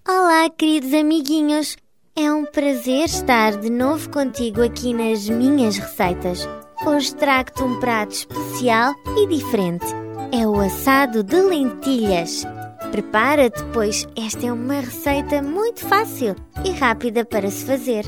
Olá, 0.04 0.50
queridos 0.50 0.92
amiguinhos. 0.92 1.76
É 2.16 2.32
um 2.32 2.44
prazer 2.44 3.04
estar 3.04 3.56
de 3.56 3.70
novo 3.70 4.10
contigo 4.10 4.62
aqui 4.62 4.92
nas 4.92 5.28
minhas 5.28 5.78
receitas. 5.78 6.44
Hoje 6.86 7.14
trago-te 7.14 7.62
um 7.62 7.80
prato 7.80 8.12
especial 8.12 8.94
e 9.16 9.26
diferente. 9.26 9.86
É 10.30 10.46
o 10.46 10.60
assado 10.60 11.22
de 11.22 11.40
lentilhas. 11.40 12.44
Prepara-te, 12.90 13.64
pois 13.72 14.06
esta 14.14 14.46
é 14.46 14.52
uma 14.52 14.74
receita 14.74 15.40
muito 15.40 15.80
fácil 15.80 16.36
e 16.62 16.70
rápida 16.72 17.24
para 17.24 17.50
se 17.50 17.64
fazer. 17.64 18.04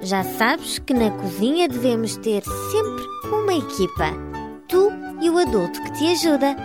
Já 0.00 0.24
sabes 0.24 0.78
que 0.78 0.94
na 0.94 1.10
cozinha 1.10 1.68
devemos 1.68 2.16
ter 2.16 2.42
sempre 2.42 3.04
uma 3.28 3.52
equipa. 3.52 4.10
Tu 4.68 4.90
e 5.20 5.28
o 5.28 5.36
adulto 5.36 5.82
que 5.82 5.92
te 5.92 6.06
ajuda. 6.12 6.56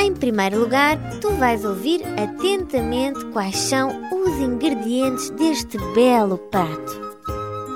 Em 0.00 0.12
primeiro 0.12 0.58
lugar, 0.58 0.98
tu 1.20 1.30
vais 1.34 1.64
ouvir 1.64 2.02
atentamente 2.18 3.24
quais 3.26 3.56
são 3.56 3.90
os 4.12 4.32
ingredientes 4.40 5.30
deste 5.30 5.78
belo 5.94 6.36
prato. 6.36 7.06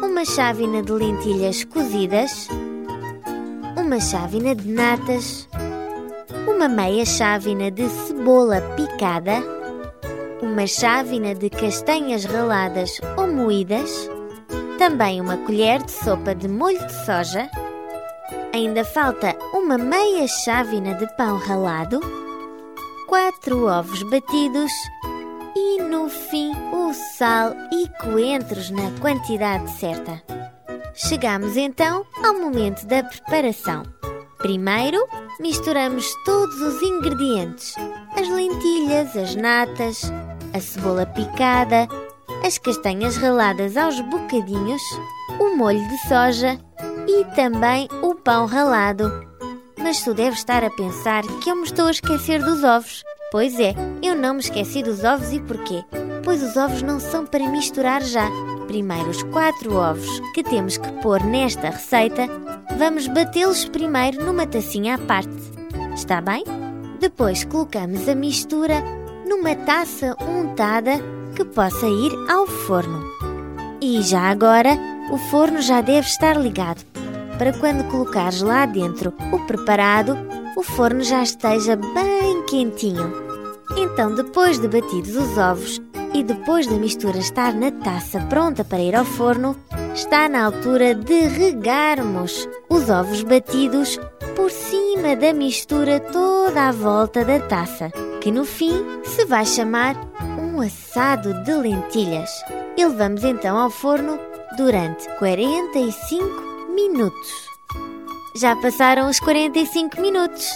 Uma 0.02 0.24
chávena 0.24 0.82
de 0.82 0.92
lentilhas 0.92 1.64
cozidas, 1.64 2.48
uma 3.90 3.98
chávena 3.98 4.54
de 4.54 4.68
natas, 4.68 5.48
uma 6.46 6.68
meia 6.68 7.04
chávena 7.04 7.72
de 7.72 7.88
cebola 7.88 8.60
picada, 8.76 9.42
uma 10.40 10.64
chávena 10.64 11.34
de 11.34 11.50
castanhas 11.50 12.24
raladas 12.24 13.00
ou 13.16 13.26
moídas, 13.26 14.08
também 14.78 15.20
uma 15.20 15.36
colher 15.38 15.82
de 15.82 15.90
sopa 15.90 16.36
de 16.36 16.46
molho 16.46 16.78
de 16.78 17.04
soja, 17.04 17.50
ainda 18.54 18.84
falta 18.84 19.36
uma 19.52 19.76
meia 19.76 20.28
chávena 20.28 20.94
de 20.94 21.08
pão 21.16 21.36
ralado, 21.36 21.98
quatro 23.08 23.66
ovos 23.66 24.04
batidos 24.04 24.70
e 25.56 25.82
no 25.82 26.08
fim 26.08 26.52
o 26.72 26.94
sal 27.18 27.56
e 27.72 27.88
coentros 28.00 28.70
na 28.70 28.88
quantidade 29.00 29.68
certa. 29.68 30.39
Chegamos 31.08 31.56
então 31.56 32.04
ao 32.22 32.34
momento 32.34 32.86
da 32.86 33.02
preparação. 33.02 33.84
Primeiro, 34.36 34.98
misturamos 35.40 36.06
todos 36.26 36.60
os 36.60 36.82
ingredientes: 36.82 37.74
as 38.14 38.28
lentilhas, 38.28 39.16
as 39.16 39.34
natas, 39.34 40.12
a 40.52 40.60
cebola 40.60 41.06
picada, 41.06 41.88
as 42.44 42.58
castanhas 42.58 43.16
raladas 43.16 43.78
aos 43.78 43.98
bocadinhos, 44.02 44.82
o 45.40 45.56
molho 45.56 45.80
de 45.88 45.96
soja 46.06 46.58
e 47.08 47.24
também 47.34 47.88
o 48.02 48.14
pão 48.14 48.44
ralado. 48.44 49.10
Mas 49.78 50.02
tu 50.02 50.12
deves 50.12 50.40
estar 50.40 50.62
a 50.62 50.70
pensar 50.70 51.22
que 51.42 51.50
eu 51.50 51.56
me 51.56 51.64
estou 51.64 51.86
a 51.86 51.92
esquecer 51.92 52.42
dos 52.44 52.62
ovos. 52.62 53.02
Pois 53.32 53.58
é, 53.58 53.74
eu 54.02 54.14
não 54.14 54.34
me 54.34 54.40
esqueci 54.40 54.82
dos 54.82 55.02
ovos 55.02 55.32
e 55.32 55.40
porquê? 55.40 55.82
Pois 56.22 56.42
os 56.42 56.58
ovos 56.58 56.82
não 56.82 57.00
são 57.00 57.24
para 57.24 57.48
misturar 57.48 58.02
já 58.02 58.28
primeiro 58.70 59.10
os 59.10 59.24
quatro 59.24 59.74
ovos 59.74 60.20
que 60.32 60.44
temos 60.44 60.76
que 60.76 60.92
pôr 61.02 61.20
nesta 61.24 61.70
receita, 61.70 62.28
vamos 62.78 63.08
batê-los 63.08 63.64
primeiro 63.64 64.24
numa 64.24 64.46
tacinha 64.46 64.94
à 64.94 64.98
parte. 64.98 65.34
Está 65.92 66.20
bem? 66.20 66.44
Depois 67.00 67.42
colocamos 67.42 68.08
a 68.08 68.14
mistura 68.14 68.80
numa 69.28 69.56
taça 69.56 70.14
untada 70.20 70.92
que 71.34 71.44
possa 71.44 71.84
ir 71.84 72.12
ao 72.30 72.46
forno. 72.46 73.02
E 73.80 74.00
já 74.02 74.30
agora, 74.30 74.78
o 75.10 75.18
forno 75.18 75.60
já 75.60 75.80
deve 75.80 76.06
estar 76.06 76.36
ligado, 76.36 76.84
para 77.38 77.52
quando 77.54 77.90
colocares 77.90 78.40
lá 78.40 78.66
dentro 78.66 79.12
o 79.32 79.46
preparado, 79.46 80.16
o 80.56 80.62
forno 80.62 81.02
já 81.02 81.24
esteja 81.24 81.74
bem 81.74 82.46
quentinho. 82.48 83.12
Então, 83.76 84.14
depois 84.14 84.60
de 84.60 84.68
batidos 84.68 85.16
os 85.16 85.36
ovos, 85.36 85.82
e 86.12 86.22
depois 86.22 86.66
da 86.66 86.74
mistura 86.74 87.18
estar 87.18 87.54
na 87.54 87.70
taça 87.70 88.20
pronta 88.28 88.64
para 88.64 88.80
ir 88.80 88.94
ao 88.94 89.04
forno, 89.04 89.56
está 89.94 90.28
na 90.28 90.44
altura 90.44 90.94
de 90.94 91.22
regarmos 91.28 92.48
os 92.68 92.88
ovos 92.90 93.22
batidos 93.22 93.98
por 94.34 94.50
cima 94.50 95.14
da 95.16 95.32
mistura 95.32 96.00
toda 96.00 96.68
à 96.68 96.72
volta 96.72 97.24
da 97.24 97.38
taça, 97.40 97.90
que 98.20 98.30
no 98.30 98.44
fim 98.44 98.84
se 99.04 99.24
vai 99.24 99.44
chamar 99.44 99.96
um 100.38 100.60
assado 100.60 101.32
de 101.44 101.52
lentilhas. 101.52 102.30
E 102.76 102.84
levamos 102.84 103.24
então 103.24 103.56
ao 103.56 103.70
forno 103.70 104.18
durante 104.56 105.08
45 105.18 106.70
minutos. 106.74 107.50
Já 108.36 108.56
passaram 108.56 109.08
os 109.08 109.20
45 109.20 110.00
minutos 110.00 110.46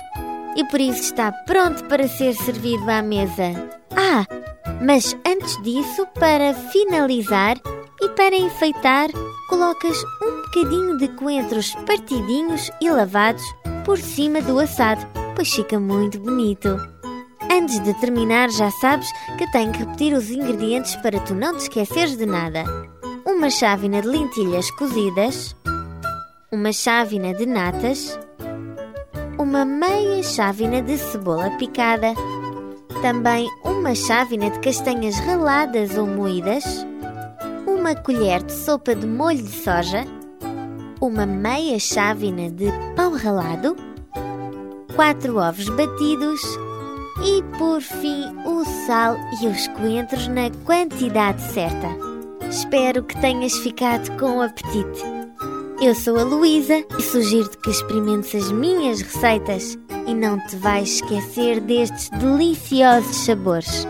e 0.56 0.64
por 0.64 0.80
isso 0.80 1.00
está 1.00 1.32
pronto 1.32 1.84
para 1.84 2.08
ser 2.08 2.34
servido 2.34 2.90
à 2.90 3.02
mesa. 3.02 3.52
Ah, 3.96 4.26
mas 4.82 5.16
antes 5.26 5.60
disso, 5.62 6.06
para 6.18 6.54
finalizar 6.54 7.56
e 8.00 8.08
para 8.10 8.36
enfeitar, 8.36 9.08
colocas 9.48 9.96
um 10.22 10.42
bocadinho 10.42 10.98
de 10.98 11.08
coentros 11.08 11.74
partidinhos 11.86 12.70
e 12.80 12.90
lavados 12.90 13.44
por 13.84 13.98
cima 13.98 14.40
do 14.42 14.58
assado, 14.58 15.06
pois 15.34 15.52
fica 15.52 15.78
muito 15.78 16.18
bonito. 16.18 16.68
Antes 17.50 17.78
de 17.80 17.94
terminar, 18.00 18.50
já 18.50 18.70
sabes 18.70 19.08
que 19.38 19.50
tenho 19.52 19.70
que 19.72 19.78
repetir 19.78 20.14
os 20.14 20.30
ingredientes 20.30 20.96
para 20.96 21.20
tu 21.20 21.34
não 21.34 21.56
te 21.56 21.62
esqueceres 21.62 22.16
de 22.16 22.26
nada. 22.26 22.64
uma 23.26 23.50
chávena 23.50 24.00
de 24.00 24.08
lentilhas 24.08 24.70
cozidas, 24.72 25.56
uma 26.50 26.72
chávena 26.72 27.34
de 27.34 27.46
natas, 27.46 28.18
uma 29.38 29.64
meia 29.64 30.22
chávena 30.22 30.80
de 30.80 30.96
cebola 30.96 31.50
picada, 31.58 32.14
também 33.02 33.48
uma 33.64 33.94
chávena 33.94 34.50
de 34.50 34.58
castanhas 34.60 35.18
raladas 35.18 35.96
ou 35.96 36.06
moídas, 36.06 36.64
uma 37.66 37.94
colher 37.94 38.42
de 38.42 38.52
sopa 38.52 38.94
de 38.94 39.06
molho 39.06 39.42
de 39.42 39.50
soja, 39.50 40.04
uma 41.00 41.26
meia 41.26 41.78
chávena 41.78 42.50
de 42.50 42.66
pão 42.94 43.16
ralado, 43.16 43.76
quatro 44.94 45.38
ovos 45.38 45.68
batidos 45.70 46.40
e, 47.24 47.42
por 47.58 47.80
fim, 47.80 48.24
o 48.44 48.64
sal 48.86 49.16
e 49.42 49.46
os 49.46 49.68
coentros 49.68 50.28
na 50.28 50.50
quantidade 50.64 51.42
certa. 51.42 51.88
Espero 52.48 53.02
que 53.02 53.20
tenhas 53.20 53.54
ficado 53.58 54.16
com 54.18 54.40
apetite. 54.40 55.13
Eu 55.84 55.94
sou 55.94 56.18
a 56.18 56.22
Luísa 56.22 56.82
e 56.98 57.02
sugiro-te 57.02 57.58
que 57.58 57.68
experimentes 57.68 58.34
as 58.34 58.50
minhas 58.50 59.02
receitas 59.02 59.78
e 60.06 60.14
não 60.14 60.38
te 60.46 60.56
vais 60.56 60.94
esquecer 60.94 61.60
destes 61.60 62.08
deliciosos 62.08 63.14
sabores. 63.18 63.86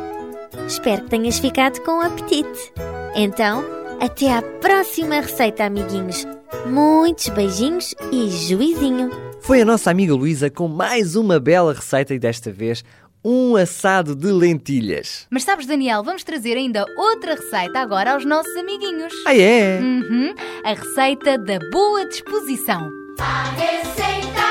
Espero 0.66 1.04
que 1.04 1.10
tenhas 1.10 1.38
ficado 1.38 1.80
com 1.82 2.00
apetite. 2.00 2.72
Então, 3.14 3.64
até 4.00 4.36
à 4.36 4.42
próxima 4.42 5.20
receita, 5.20 5.66
amiguinhos. 5.66 6.26
Muitos 6.66 7.28
beijinhos 7.28 7.94
e 8.10 8.28
juizinho! 8.28 9.12
Foi 9.40 9.60
a 9.60 9.64
nossa 9.64 9.88
amiga 9.88 10.16
Luísa 10.16 10.50
com 10.50 10.66
mais 10.66 11.14
uma 11.14 11.38
bela 11.38 11.74
receita 11.74 12.12
e 12.12 12.18
desta 12.18 12.50
vez 12.50 12.82
um 13.24 13.56
assado 13.56 14.14
de 14.14 14.30
lentilhas. 14.30 15.26
Mas 15.30 15.44
sabes, 15.44 15.66
Daniel, 15.66 16.02
vamos 16.02 16.22
trazer 16.22 16.56
ainda 16.56 16.84
outra 16.96 17.34
receita 17.34 17.80
agora 17.80 18.12
aos 18.12 18.24
nossos 18.24 18.54
amiguinhos. 18.56 19.12
Ah, 19.26 19.34
é? 19.34 19.80
Uhum, 19.80 20.34
a 20.64 20.74
receita 20.74 21.38
da 21.38 21.58
boa 21.70 22.06
disposição. 22.06 22.90
A 23.18 23.50
receita 23.52 24.43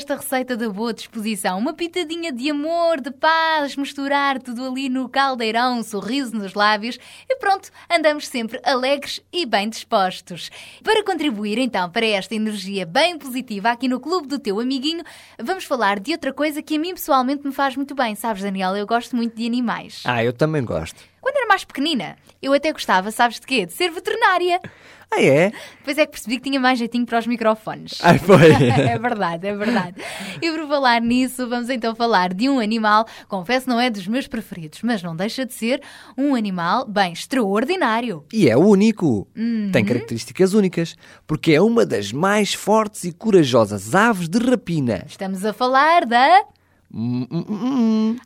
Desta 0.00 0.16
receita 0.16 0.56
da 0.56 0.66
boa 0.70 0.94
disposição. 0.94 1.58
Uma 1.58 1.74
pitadinha 1.74 2.32
de 2.32 2.50
amor, 2.50 3.02
de 3.02 3.10
paz, 3.10 3.76
misturar 3.76 4.40
tudo 4.40 4.64
ali 4.64 4.88
no 4.88 5.10
caldeirão, 5.10 5.80
um 5.80 5.82
sorriso 5.82 6.34
nos 6.34 6.54
lábios 6.54 6.98
e 7.28 7.36
pronto, 7.36 7.68
andamos 7.90 8.26
sempre 8.26 8.58
alegres 8.64 9.20
e 9.30 9.44
bem 9.44 9.68
dispostos. 9.68 10.50
Para 10.82 11.04
contribuir 11.04 11.58
então 11.58 11.90
para 11.90 12.06
esta 12.06 12.34
energia 12.34 12.86
bem 12.86 13.18
positiva 13.18 13.68
aqui 13.68 13.88
no 13.88 14.00
Clube 14.00 14.26
do 14.26 14.38
Teu 14.38 14.58
Amiguinho, 14.58 15.04
vamos 15.38 15.64
falar 15.64 16.00
de 16.00 16.12
outra 16.12 16.32
coisa 16.32 16.62
que 16.62 16.76
a 16.76 16.78
mim 16.78 16.94
pessoalmente 16.94 17.46
me 17.46 17.52
faz 17.52 17.76
muito 17.76 17.94
bem. 17.94 18.14
Sabes, 18.14 18.42
Daniela, 18.42 18.78
eu 18.78 18.86
gosto 18.86 19.14
muito 19.14 19.36
de 19.36 19.44
animais. 19.44 20.02
Ah, 20.06 20.24
eu 20.24 20.32
também 20.32 20.64
gosto. 20.64 20.98
Quando 21.20 21.36
era 21.36 21.46
mais 21.46 21.62
pequenina, 21.62 22.16
eu 22.40 22.54
até 22.54 22.72
gostava, 22.72 23.10
sabes 23.10 23.38
de 23.38 23.46
quê? 23.46 23.66
De 23.66 23.74
ser 23.74 23.90
veterinária. 23.90 24.62
Ah, 25.12 25.20
é? 25.20 25.52
Depois 25.78 25.98
é 25.98 26.06
que 26.06 26.12
percebi 26.12 26.36
que 26.36 26.44
tinha 26.44 26.60
mais 26.60 26.78
jeitinho 26.78 27.04
para 27.04 27.18
os 27.18 27.26
microfones. 27.26 27.98
Ai, 28.00 28.16
foi. 28.18 28.52
é 28.54 28.96
verdade, 28.96 29.48
é 29.48 29.56
verdade. 29.56 30.00
E 30.40 30.50
por 30.52 30.68
falar 30.68 31.00
nisso, 31.00 31.48
vamos 31.48 31.68
então 31.68 31.96
falar 31.96 32.32
de 32.32 32.48
um 32.48 32.60
animal, 32.60 33.04
confesso 33.26 33.68
não 33.68 33.80
é 33.80 33.90
dos 33.90 34.06
meus 34.06 34.28
preferidos, 34.28 34.82
mas 34.82 35.02
não 35.02 35.16
deixa 35.16 35.44
de 35.44 35.52
ser 35.52 35.82
um 36.16 36.36
animal 36.36 36.86
bem 36.86 37.12
extraordinário. 37.12 38.24
E 38.32 38.48
é 38.48 38.56
único. 38.56 39.26
Tem 39.72 39.84
características 39.84 40.54
únicas, 40.54 40.96
porque 41.26 41.52
é 41.52 41.60
uma 41.60 41.84
das 41.84 42.12
mais 42.12 42.54
fortes 42.54 43.02
e 43.02 43.12
corajosas 43.12 43.94
aves 43.96 44.28
de 44.28 44.38
rapina. 44.38 45.04
Estamos 45.08 45.44
a 45.44 45.52
falar 45.52 46.06
da 46.06 46.44
hum, 46.92 47.26
hum, 47.30 47.44
hum. 47.48 48.16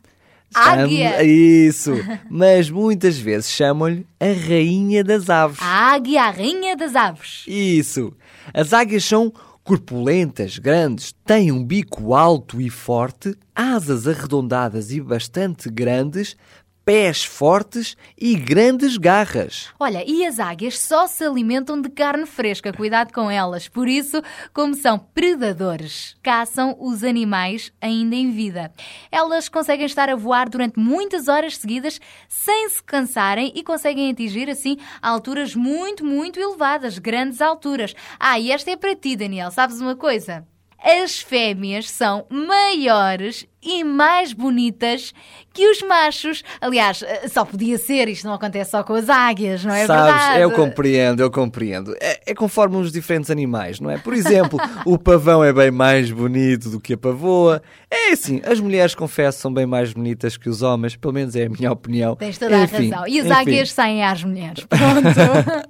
Águia. 0.53 1.23
Isso. 1.23 1.91
Mas 2.29 2.69
muitas 2.69 3.17
vezes 3.17 3.49
chamam-lhe 3.49 4.05
a 4.19 4.25
rainha 4.25 5.03
das 5.03 5.29
aves. 5.29 5.59
a 5.61 5.93
águia, 5.93 6.23
a 6.23 6.29
rainha 6.29 6.75
das 6.75 6.95
aves. 6.95 7.43
Isso. 7.47 8.13
As 8.53 8.73
águias 8.73 9.03
são 9.03 9.33
corpulentas, 9.63 10.59
grandes, 10.59 11.13
têm 11.25 11.51
um 11.51 11.63
bico 11.63 12.13
alto 12.13 12.61
e 12.61 12.69
forte, 12.69 13.35
asas 13.55 14.07
arredondadas 14.07 14.91
e 14.91 15.01
bastante 15.01 15.69
grandes, 15.69 16.37
pés 16.85 17.25
fortes 17.25 17.97
e 18.15 18.35
grandes 18.35 18.95
garras. 18.95 19.69
Olha, 19.79 20.03
e 20.07 20.23
as 20.23 20.39
águias 20.39 20.79
só 20.79 21.07
se 21.07 21.23
alimentam 21.25 21.81
de 21.81 21.89
carne 21.89 22.27
fresca, 22.27 22.71
cuidado 22.71 23.11
com 23.11 23.29
elas. 23.29 23.67
Por 23.67 23.87
isso, 23.87 24.21
como 24.53 24.75
são 24.75 24.99
predadores, 24.99 26.15
caçam 26.21 26.77
os 26.79 27.03
animais 27.03 27.73
ainda 27.81 28.15
em 28.15 28.31
vida. 28.31 28.71
Elas 29.11 29.49
conseguem 29.49 29.87
estar 29.87 30.09
a 30.09 30.15
voar 30.15 30.47
durante 30.47 30.79
muitas 30.79 31.27
horas 31.27 31.57
seguidas 31.57 31.99
sem 32.29 32.69
se 32.69 32.83
cansarem 32.83 33.51
e 33.55 33.63
conseguem 33.63 34.11
atingir 34.11 34.47
assim 34.47 34.77
alturas 35.01 35.55
muito, 35.55 36.05
muito 36.05 36.39
elevadas, 36.39 36.99
grandes 36.99 37.41
alturas. 37.41 37.95
Ah, 38.19 38.39
e 38.39 38.51
esta 38.51 38.69
é 38.69 38.75
para 38.75 38.95
ti, 38.95 39.15
Daniel. 39.15 39.49
Sabes 39.49 39.81
uma 39.81 39.95
coisa? 39.95 40.45
As 40.85 41.19
fêmeas 41.19 41.89
são 41.89 42.27
maiores 42.29 43.47
e 43.59 43.83
mais 43.83 44.33
bonitas 44.33 45.15
que 45.51 45.67
os 45.67 45.81
machos. 45.81 46.43
Aliás, 46.61 47.01
eh, 47.01 47.27
só 47.27 47.43
podia 47.43 47.75
ser, 47.79 48.07
isto 48.07 48.27
não 48.27 48.35
acontece 48.35 48.69
só 48.69 48.83
com 48.83 48.93
as 48.93 49.09
águias, 49.09 49.65
não 49.65 49.73
é 49.73 49.87
Sabes, 49.87 50.13
verdade? 50.13 50.41
eu 50.41 50.51
compreendo, 50.51 51.19
eu 51.21 51.31
compreendo. 51.31 51.95
É, 51.99 52.21
é 52.27 52.35
conforme 52.35 52.77
os 52.77 52.91
diferentes 52.91 53.31
animais, 53.31 53.79
não 53.79 53.89
é? 53.89 53.97
Por 53.97 54.13
exemplo, 54.13 54.59
o 54.85 54.99
pavão 54.99 55.43
é 55.43 55.51
bem 55.51 55.71
mais 55.71 56.11
bonito 56.11 56.69
do 56.69 56.79
que 56.79 56.93
a 56.93 56.97
pavoa. 56.97 57.63
É 57.89 58.11
assim, 58.11 58.39
as 58.45 58.59
mulheres, 58.59 58.93
confesso, 58.93 59.39
são 59.39 59.51
bem 59.51 59.65
mais 59.65 59.91
bonitas 59.91 60.37
que 60.37 60.47
os 60.47 60.61
homens, 60.61 60.95
pelo 60.95 61.15
menos 61.15 61.35
é 61.35 61.45
a 61.45 61.49
minha 61.49 61.71
opinião. 61.71 62.15
Tens 62.15 62.37
toda 62.37 62.61
Enfim, 62.61 62.91
a 62.91 62.97
razão. 62.97 63.07
E 63.07 63.19
as 63.19 63.25
enfim. 63.25 63.35
águias 63.35 63.71
saem 63.71 64.03
às 64.03 64.23
mulheres. 64.23 64.63
Pronto. 64.65 65.65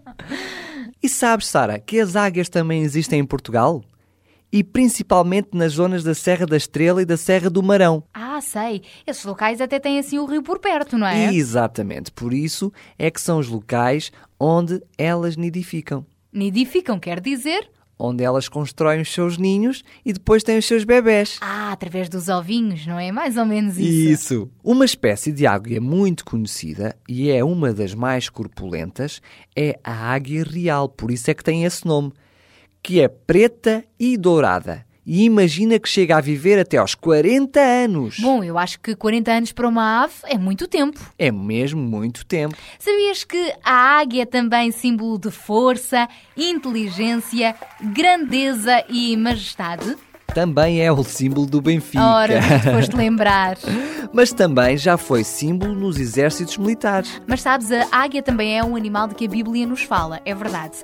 E 1.03 1.09
sabes, 1.09 1.45
Sara, 1.45 1.77
que 1.77 1.99
as 1.99 2.15
águias 2.15 2.49
também 2.49 2.81
existem 2.81 3.19
em 3.19 3.25
Portugal? 3.25 3.83
E 4.55 4.63
principalmente 4.63 5.49
nas 5.51 5.73
zonas 5.73 6.01
da 6.01 6.15
Serra 6.15 6.45
da 6.45 6.55
Estrela 6.55 7.01
e 7.01 7.05
da 7.05 7.17
Serra 7.17 7.49
do 7.49 7.61
Marão. 7.61 8.05
ah, 8.13 8.39
sei. 8.39 8.83
Esses 9.05 9.25
locais 9.25 9.59
até 9.59 9.79
têm 9.79 9.99
assim 9.99 10.17
o 10.17 10.25
rio 10.25 10.41
por 10.41 10.59
perto, 10.59 10.97
não 10.97 11.05
é? 11.05 11.33
Exatamente, 11.33 12.09
por 12.09 12.33
isso 12.33 12.71
é 12.97 13.11
que 13.11 13.19
são 13.19 13.37
os 13.37 13.49
locais 13.49 14.13
onde 14.39 14.81
elas 14.97 15.35
nidificam. 15.35 16.05
Nidificam, 16.31 16.97
quer 16.97 17.19
dizer? 17.19 17.69
Onde 17.99 18.23
elas 18.23 18.47
constroem 18.47 19.01
os 19.01 19.11
seus 19.11 19.37
ninhos 19.37 19.83
e 20.05 20.13
depois 20.13 20.41
têm 20.41 20.57
os 20.57 20.65
seus 20.65 20.85
bebés. 20.85 21.37
Ah, 21.41 21.73
através 21.73 22.07
dos 22.07 22.29
ovinhos, 22.29 22.87
não 22.87 22.97
é? 22.97 23.11
Mais 23.11 23.35
ou 23.35 23.45
menos 23.45 23.77
isso. 23.77 23.89
Isso. 23.89 24.51
Uma 24.63 24.85
espécie 24.85 25.33
de 25.33 25.45
águia 25.45 25.81
muito 25.81 26.23
conhecida 26.23 26.95
e 27.09 27.29
é 27.29 27.43
uma 27.43 27.73
das 27.73 27.93
mais 27.93 28.29
corpulentas 28.29 29.21
é 29.53 29.77
a 29.83 30.13
águia 30.13 30.45
real, 30.45 30.87
por 30.87 31.11
isso 31.11 31.29
é 31.29 31.33
que 31.33 31.43
tem 31.43 31.65
esse 31.65 31.85
nome, 31.85 32.13
que 32.85 33.01
é 33.01 33.07
preta 33.07 33.83
e 33.99 34.15
dourada. 34.15 34.85
E 35.03 35.23
imagina 35.23 35.79
que 35.79 35.89
chega 35.89 36.17
a 36.17 36.21
viver 36.21 36.59
até 36.59 36.77
aos 36.77 36.93
40 36.93 37.59
anos. 37.59 38.19
Bom, 38.19 38.43
eu 38.43 38.59
acho 38.59 38.79
que 38.79 38.95
40 38.95 39.31
anos 39.31 39.51
para 39.51 39.67
uma 39.67 40.03
ave 40.03 40.13
é 40.25 40.37
muito 40.37 40.67
tempo. 40.67 40.99
É 41.17 41.31
mesmo 41.31 41.81
muito 41.81 42.23
tempo. 42.23 42.55
Sabias 42.77 43.23
que 43.23 43.53
a 43.63 43.97
águia 43.99 44.21
é 44.21 44.25
também 44.25 44.71
símbolo 44.71 45.17
de 45.17 45.31
força, 45.31 46.07
inteligência, 46.37 47.55
grandeza 47.81 48.83
e 48.87 49.17
majestade? 49.17 49.97
Também 50.35 50.79
é 50.79 50.91
o 50.91 51.03
símbolo 51.03 51.47
do 51.47 51.61
Benfica. 51.61 52.03
Ora, 52.03 52.39
te 52.39 52.71
foste 52.71 52.93
lembrar. 52.97 53.57
Mas 54.13 54.31
também 54.31 54.77
já 54.77 54.95
foi 54.95 55.23
símbolo 55.23 55.73
nos 55.73 55.99
exércitos 55.99 56.55
militares. 56.57 57.19
Mas 57.25 57.41
sabes, 57.41 57.71
a 57.71 57.87
águia 57.91 58.21
também 58.21 58.59
é 58.59 58.63
um 58.63 58.75
animal 58.75 59.07
de 59.07 59.15
que 59.15 59.25
a 59.25 59.29
Bíblia 59.29 59.65
nos 59.65 59.81
fala, 59.81 60.21
é 60.23 60.35
verdade. 60.35 60.83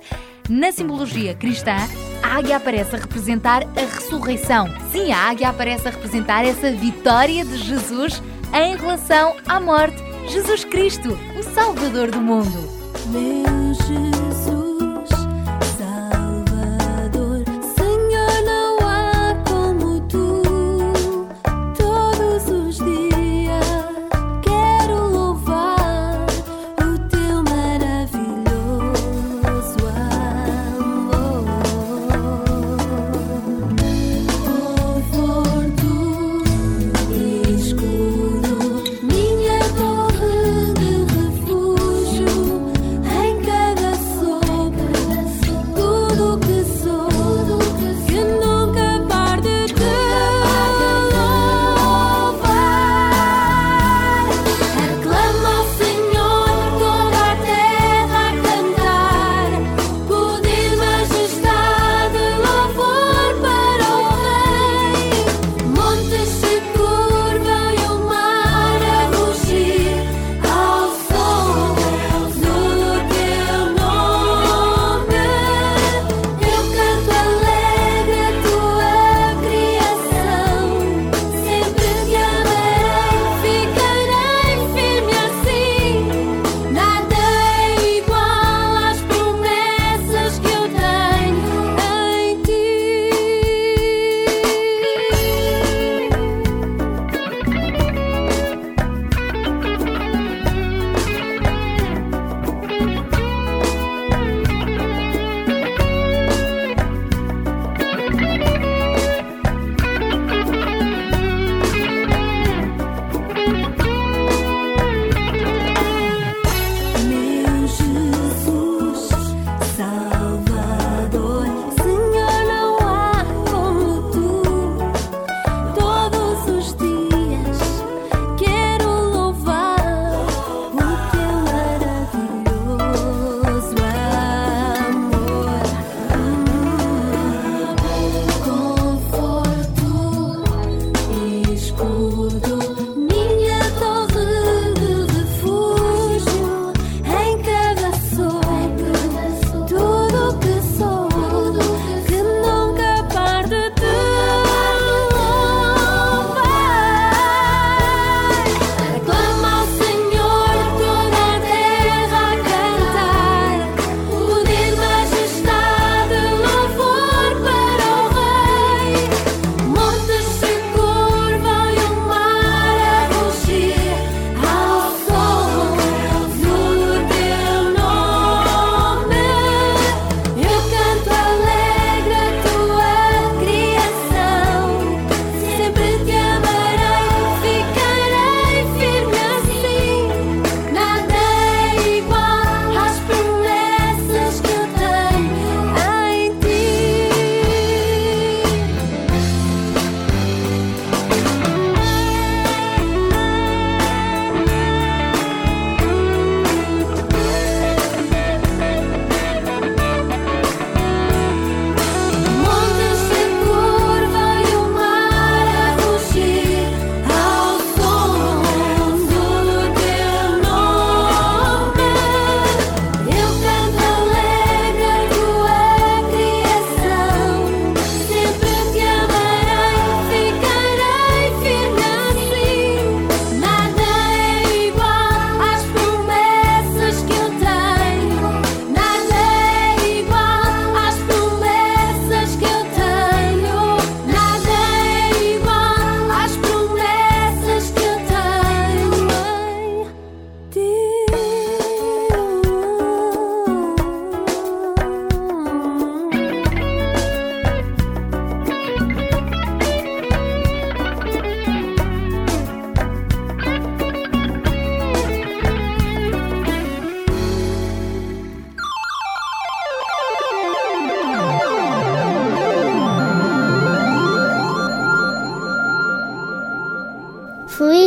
Na 0.49 0.71
simbologia 0.71 1.33
cristã, 1.33 1.75
a 2.21 2.37
águia 2.37 2.57
aparece 2.57 2.95
a 2.95 2.99
representar 2.99 3.63
a 3.63 3.81
ressurreição. 3.81 4.67
Sim, 4.91 5.11
a 5.11 5.29
águia 5.29 5.49
aparece 5.49 5.87
a 5.87 5.91
representar 5.91 6.45
essa 6.45 6.71
vitória 6.71 7.45
de 7.45 7.57
Jesus 7.57 8.21
em 8.53 8.75
relação 8.75 9.35
à 9.47 9.59
morte. 9.59 10.01
Jesus 10.27 10.63
Cristo, 10.63 11.17
o 11.37 11.43
Salvador 11.43 12.11
do 12.11 12.21
mundo. 12.21 12.69
Meu 13.07 13.73
Jesus, 13.73 14.20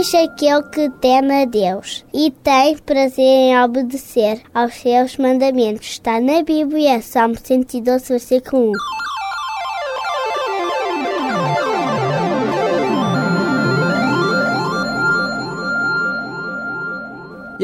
Feliz 0.05 0.15
aquele 0.15 0.63
que 0.65 0.91
teme 1.01 1.43
a 1.43 1.45
Deus 1.47 2.05
e 2.13 2.31
tem 2.31 2.77
prazer 2.77 3.25
em 3.25 3.59
obedecer 3.59 4.43
aos 4.53 4.75
seus 4.75 5.17
mandamentos. 5.17 5.87
Está 5.87 6.21
na 6.21 6.43
Bíblia, 6.43 7.01
Salmo 7.01 7.37
112, 7.43 8.09
versículo 8.09 8.73
1. 8.73 9.04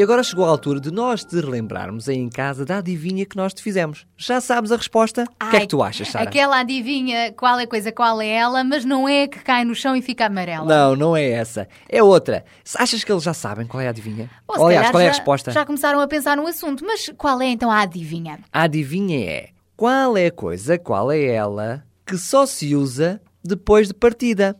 E 0.01 0.03
agora 0.03 0.23
chegou 0.23 0.43
a 0.45 0.49
altura 0.49 0.79
de 0.79 0.89
nós 0.89 1.23
te 1.23 1.35
relembrarmos 1.39 2.09
aí 2.09 2.17
em 2.17 2.27
casa 2.27 2.65
da 2.65 2.79
adivinha 2.79 3.23
que 3.23 3.37
nós 3.37 3.53
te 3.53 3.61
fizemos. 3.61 4.07
Já 4.17 4.41
sabes 4.41 4.71
a 4.71 4.75
resposta? 4.75 5.25
O 5.39 5.49
que 5.51 5.57
é 5.57 5.59
que 5.59 5.67
tu 5.67 5.83
achas, 5.83 6.07
Sara? 6.07 6.27
Aquela 6.27 6.59
adivinha 6.59 7.31
qual 7.33 7.59
é 7.59 7.67
coisa, 7.67 7.91
qual 7.91 8.19
é 8.19 8.27
ela, 8.29 8.63
mas 8.63 8.83
não 8.83 9.07
é 9.07 9.27
que 9.27 9.37
cai 9.43 9.63
no 9.63 9.75
chão 9.75 9.95
e 9.95 10.01
fica 10.01 10.25
amarela. 10.25 10.65
Não, 10.65 10.95
não 10.95 11.15
é 11.15 11.29
essa. 11.29 11.67
É 11.87 12.01
outra. 12.01 12.43
Achas 12.79 13.03
que 13.03 13.11
eles 13.11 13.21
já 13.21 13.35
sabem 13.35 13.67
qual 13.67 13.79
é 13.79 13.85
a 13.85 13.89
adivinha? 13.91 14.27
Ou, 14.47 14.55
se 14.55 14.63
Aliás, 14.63 14.89
qual 14.89 15.01
é 15.01 15.03
a 15.07 15.11
já- 15.11 15.17
resposta? 15.17 15.51
Já 15.51 15.65
começaram 15.67 15.99
a 15.99 16.07
pensar 16.07 16.35
no 16.35 16.47
assunto, 16.47 16.83
mas 16.83 17.07
qual 17.15 17.39
é 17.39 17.45
então 17.49 17.69
a 17.69 17.81
adivinha? 17.81 18.39
A 18.51 18.63
adivinha 18.63 19.23
é 19.29 19.49
qual 19.77 20.17
é 20.17 20.25
a 20.25 20.31
coisa, 20.31 20.79
qual 20.79 21.11
é 21.11 21.23
ela 21.25 21.83
que 22.07 22.17
só 22.17 22.47
se 22.47 22.75
usa 22.75 23.21
depois 23.45 23.87
de 23.89 23.93
partida? 23.93 24.55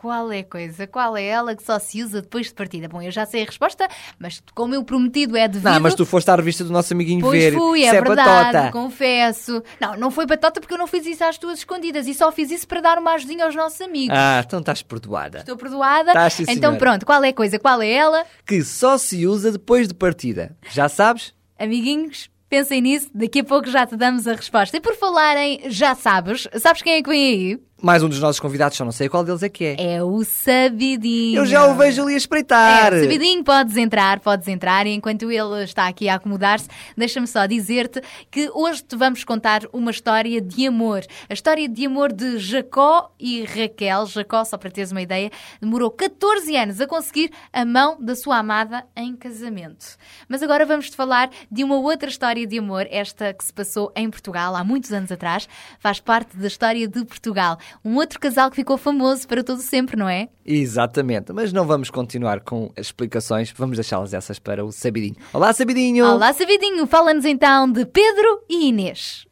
Qual 0.00 0.30
é 0.30 0.38
a 0.38 0.44
coisa? 0.44 0.86
Qual 0.86 1.16
é 1.16 1.24
ela 1.24 1.56
que 1.56 1.62
só 1.64 1.76
se 1.80 2.00
usa 2.04 2.22
depois 2.22 2.46
de 2.46 2.54
partida? 2.54 2.86
Bom, 2.86 3.02
eu 3.02 3.10
já 3.10 3.26
sei 3.26 3.42
a 3.42 3.46
resposta, 3.46 3.88
mas 4.16 4.40
como 4.54 4.72
eu 4.72 4.84
prometido 4.84 5.36
é 5.36 5.48
devido... 5.48 5.68
Não, 5.68 5.80
mas 5.80 5.92
tu 5.96 6.06
foste 6.06 6.30
à 6.30 6.36
revista 6.36 6.62
do 6.62 6.70
nosso 6.72 6.92
amiguinho 6.94 7.20
Pois 7.20 7.42
ver. 7.42 7.52
fui, 7.52 7.82
é, 7.82 7.88
é 7.88 8.00
verdade, 8.00 8.52
batota. 8.52 8.70
confesso. 8.70 9.60
Não, 9.80 9.96
não 9.96 10.12
foi 10.12 10.24
batota 10.24 10.60
porque 10.60 10.72
eu 10.72 10.78
não 10.78 10.86
fiz 10.86 11.04
isso 11.04 11.24
às 11.24 11.36
tuas 11.36 11.58
escondidas 11.58 12.06
e 12.06 12.14
só 12.14 12.30
fiz 12.30 12.52
isso 12.52 12.68
para 12.68 12.80
dar 12.80 12.96
uma 12.96 13.14
ajudinha 13.14 13.44
aos 13.44 13.56
nossos 13.56 13.80
amigos. 13.80 14.16
Ah, 14.16 14.40
então 14.46 14.60
estás 14.60 14.82
perdoada. 14.82 15.38
Estou 15.40 15.56
perdoada. 15.56 16.10
Estás, 16.10 16.34
sim, 16.34 16.42
então 16.44 16.54
senhora. 16.54 16.78
pronto, 16.78 17.04
qual 17.04 17.24
é 17.24 17.30
a 17.30 17.34
coisa? 17.34 17.58
Qual 17.58 17.82
é 17.82 17.90
ela? 17.90 18.24
Que 18.46 18.62
só 18.62 18.96
se 18.98 19.26
usa 19.26 19.50
depois 19.50 19.88
de 19.88 19.94
partida. 19.94 20.56
Já 20.70 20.88
sabes? 20.88 21.34
Amiguinhos, 21.58 22.30
pensem 22.48 22.80
nisso, 22.80 23.10
daqui 23.12 23.40
a 23.40 23.44
pouco 23.44 23.68
já 23.68 23.84
te 23.84 23.96
damos 23.96 24.28
a 24.28 24.34
resposta. 24.34 24.76
E 24.76 24.80
por 24.80 24.94
falarem, 24.94 25.62
já 25.66 25.96
sabes, 25.96 26.46
sabes 26.60 26.82
quem 26.82 26.94
é 26.94 27.02
que 27.02 27.10
vem 27.10 27.24
aí? 27.26 27.67
Mais 27.80 28.02
um 28.02 28.08
dos 28.08 28.18
nossos 28.18 28.40
convidados, 28.40 28.76
só 28.76 28.84
não 28.84 28.90
sei 28.90 29.08
qual 29.08 29.22
deles 29.22 29.40
é 29.40 29.48
que 29.48 29.64
é. 29.64 29.94
É 29.94 30.02
o 30.02 30.24
Sabidinho. 30.24 31.38
Eu 31.38 31.46
já 31.46 31.64
o 31.64 31.76
vejo 31.76 32.02
ali 32.02 32.14
a 32.14 32.16
espreitar. 32.16 32.92
É, 32.92 33.02
Sabidinho, 33.02 33.44
podes 33.44 33.76
entrar, 33.76 34.18
podes 34.18 34.48
entrar. 34.48 34.84
E 34.84 34.90
enquanto 34.90 35.30
ele 35.30 35.62
está 35.62 35.86
aqui 35.86 36.08
a 36.08 36.16
acomodar-se, 36.16 36.68
deixa-me 36.96 37.28
só 37.28 37.46
dizer-te 37.46 38.02
que 38.32 38.50
hoje 38.52 38.82
te 38.82 38.96
vamos 38.96 39.22
contar 39.22 39.62
uma 39.72 39.92
história 39.92 40.40
de 40.40 40.66
amor. 40.66 41.04
A 41.30 41.32
história 41.32 41.68
de 41.68 41.86
amor 41.86 42.12
de 42.12 42.38
Jacó 42.38 43.12
e 43.16 43.44
Raquel. 43.44 44.06
Jacó, 44.06 44.44
só 44.44 44.58
para 44.58 44.72
teres 44.72 44.90
uma 44.90 45.02
ideia, 45.02 45.30
demorou 45.60 45.92
14 45.92 46.56
anos 46.56 46.80
a 46.80 46.86
conseguir 46.88 47.30
a 47.52 47.64
mão 47.64 47.96
da 48.00 48.16
sua 48.16 48.38
amada 48.38 48.84
em 48.96 49.14
casamento. 49.14 49.86
Mas 50.28 50.42
agora 50.42 50.66
vamos-te 50.66 50.96
falar 50.96 51.30
de 51.48 51.62
uma 51.62 51.76
outra 51.76 52.08
história 52.08 52.44
de 52.44 52.58
amor, 52.58 52.88
esta 52.90 53.32
que 53.32 53.44
se 53.44 53.52
passou 53.52 53.92
em 53.94 54.10
Portugal 54.10 54.56
há 54.56 54.64
muitos 54.64 54.92
anos 54.92 55.12
atrás. 55.12 55.48
Faz 55.78 56.00
parte 56.00 56.36
da 56.36 56.48
história 56.48 56.88
de 56.88 57.04
Portugal. 57.04 57.56
Um 57.84 57.96
outro 57.96 58.18
casal 58.18 58.50
que 58.50 58.56
ficou 58.56 58.76
famoso 58.76 59.26
para 59.26 59.42
todo 59.42 59.60
sempre, 59.60 59.96
não 59.96 60.08
é? 60.08 60.28
Exatamente, 60.44 61.32
mas 61.32 61.52
não 61.52 61.66
vamos 61.66 61.90
continuar 61.90 62.40
com 62.40 62.70
as 62.76 62.86
explicações, 62.86 63.52
vamos 63.56 63.76
deixá-las 63.76 64.14
essas 64.14 64.38
para 64.38 64.64
o 64.64 64.72
Sabidinho. 64.72 65.16
Olá, 65.32 65.52
Sabidinho! 65.52 66.06
Olá, 66.06 66.32
Sabidinho! 66.32 66.86
Fala-nos 66.86 67.24
então 67.24 67.70
de 67.70 67.84
Pedro 67.86 68.42
e 68.48 68.68
Inês. 68.68 69.26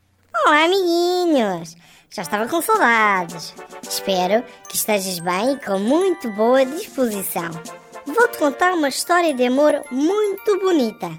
Olá, 0.45 0.65
amiguinhos! 0.65 1.77
Já 2.15 2.23
estava 2.23 2.49
com 2.49 2.63
saudades. 2.63 3.55
Espero 3.83 4.43
que 4.69 4.77
estejas 4.77 5.19
bem 5.19 5.53
e 5.53 5.61
com 5.65 5.79
muito 5.79 6.31
boa 6.31 6.65
disposição. 6.65 7.51
Vou-te 8.07 8.39
contar 8.39 8.73
uma 8.73 8.89
história 8.89 9.35
de 9.35 9.45
amor 9.45 9.83
muito 9.91 10.59
bonita. 10.61 11.11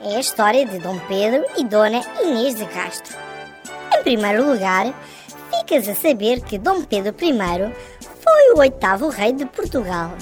É 0.00 0.16
a 0.16 0.20
história 0.20 0.66
de 0.66 0.78
Dom 0.80 0.98
Pedro 1.06 1.44
e 1.56 1.64
Dona 1.64 2.02
Inês 2.20 2.56
de 2.56 2.66
Castro. 2.66 3.16
Em 3.96 4.02
primeiro 4.02 4.50
lugar, 4.50 4.92
ficas 5.52 5.88
a 5.88 5.94
saber 5.94 6.40
que 6.40 6.58
Dom 6.58 6.82
Pedro 6.84 7.14
I 7.20 7.74
foi 8.20 8.52
o 8.54 8.58
oitavo 8.58 9.08
rei 9.08 9.32
de 9.32 9.44
Portugal. 9.44 10.12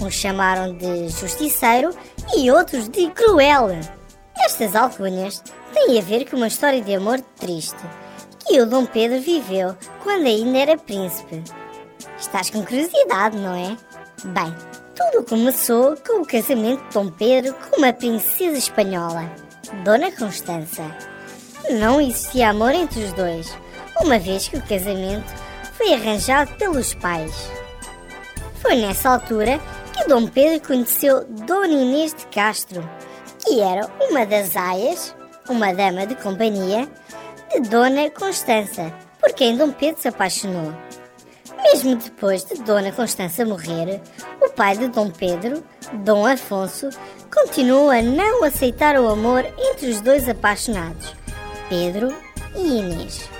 Uns 0.00 0.14
chamaram 0.14 0.76
de 0.76 1.08
justiceiro 1.08 1.90
e 2.36 2.50
outros 2.50 2.88
de 2.88 3.10
cruel. 3.10 3.70
Estas 4.38 4.76
alcunhas 4.76 5.42
têm 5.74 5.98
a 5.98 6.02
ver 6.02 6.30
com 6.30 6.36
uma 6.36 6.46
história 6.46 6.80
de 6.80 6.94
amor 6.94 7.20
triste 7.36 7.76
que 8.46 8.60
o 8.60 8.66
Dom 8.66 8.86
Pedro 8.86 9.20
viveu 9.20 9.76
quando 10.02 10.26
ainda 10.26 10.58
era 10.58 10.78
príncipe. 10.78 11.42
Estás 12.18 12.48
com 12.48 12.64
curiosidade, 12.64 13.36
não 13.36 13.54
é? 13.54 13.76
Bem, 14.24 14.54
tudo 14.94 15.24
começou 15.24 15.96
com 16.06 16.22
o 16.22 16.26
casamento 16.26 16.82
de 16.84 16.94
Dom 16.94 17.10
Pedro 17.10 17.54
com 17.54 17.78
uma 17.78 17.92
princesa 17.92 18.56
espanhola, 18.56 19.30
Dona 19.84 20.10
Constança. 20.12 20.84
Não 21.78 22.00
existia 22.00 22.50
amor 22.50 22.72
entre 22.72 23.04
os 23.04 23.12
dois, 23.12 23.54
uma 24.00 24.18
vez 24.18 24.48
que 24.48 24.56
o 24.56 24.62
casamento 24.62 25.32
foi 25.74 25.94
arranjado 25.94 26.52
pelos 26.54 26.94
pais. 26.94 27.32
Foi 28.60 28.74
nessa 28.74 29.10
altura 29.10 29.60
que 29.92 30.08
Dom 30.08 30.26
Pedro 30.26 30.66
conheceu 30.66 31.24
Dona 31.24 31.72
Inês 31.72 32.14
de 32.14 32.26
Castro, 32.26 32.88
que 33.44 33.60
era 33.60 33.88
uma 34.08 34.26
das 34.26 34.56
aias, 34.56 35.14
uma 35.48 35.72
dama 35.72 36.06
de 36.06 36.14
companhia, 36.16 36.88
de 37.52 37.60
Dona 37.68 38.10
Constança, 38.10 38.92
por 39.20 39.32
quem 39.32 39.56
Dom 39.56 39.72
Pedro 39.72 40.00
se 40.00 40.08
apaixonou. 40.08 40.72
Mesmo 41.62 41.96
depois 41.96 42.44
de 42.44 42.62
Dona 42.62 42.92
Constança 42.92 43.44
morrer, 43.44 44.00
o 44.40 44.48
pai 44.50 44.76
de 44.76 44.88
Dom 44.88 45.10
Pedro, 45.10 45.62
Dom 46.04 46.26
Afonso, 46.26 46.88
continuou 47.32 47.90
a 47.90 48.00
não 48.00 48.44
aceitar 48.44 48.96
o 48.96 49.08
amor 49.08 49.44
entre 49.58 49.90
os 49.90 50.00
dois 50.00 50.28
apaixonados, 50.28 51.14
Pedro 51.68 52.14
e 52.54 52.78
Inês. 52.78 53.37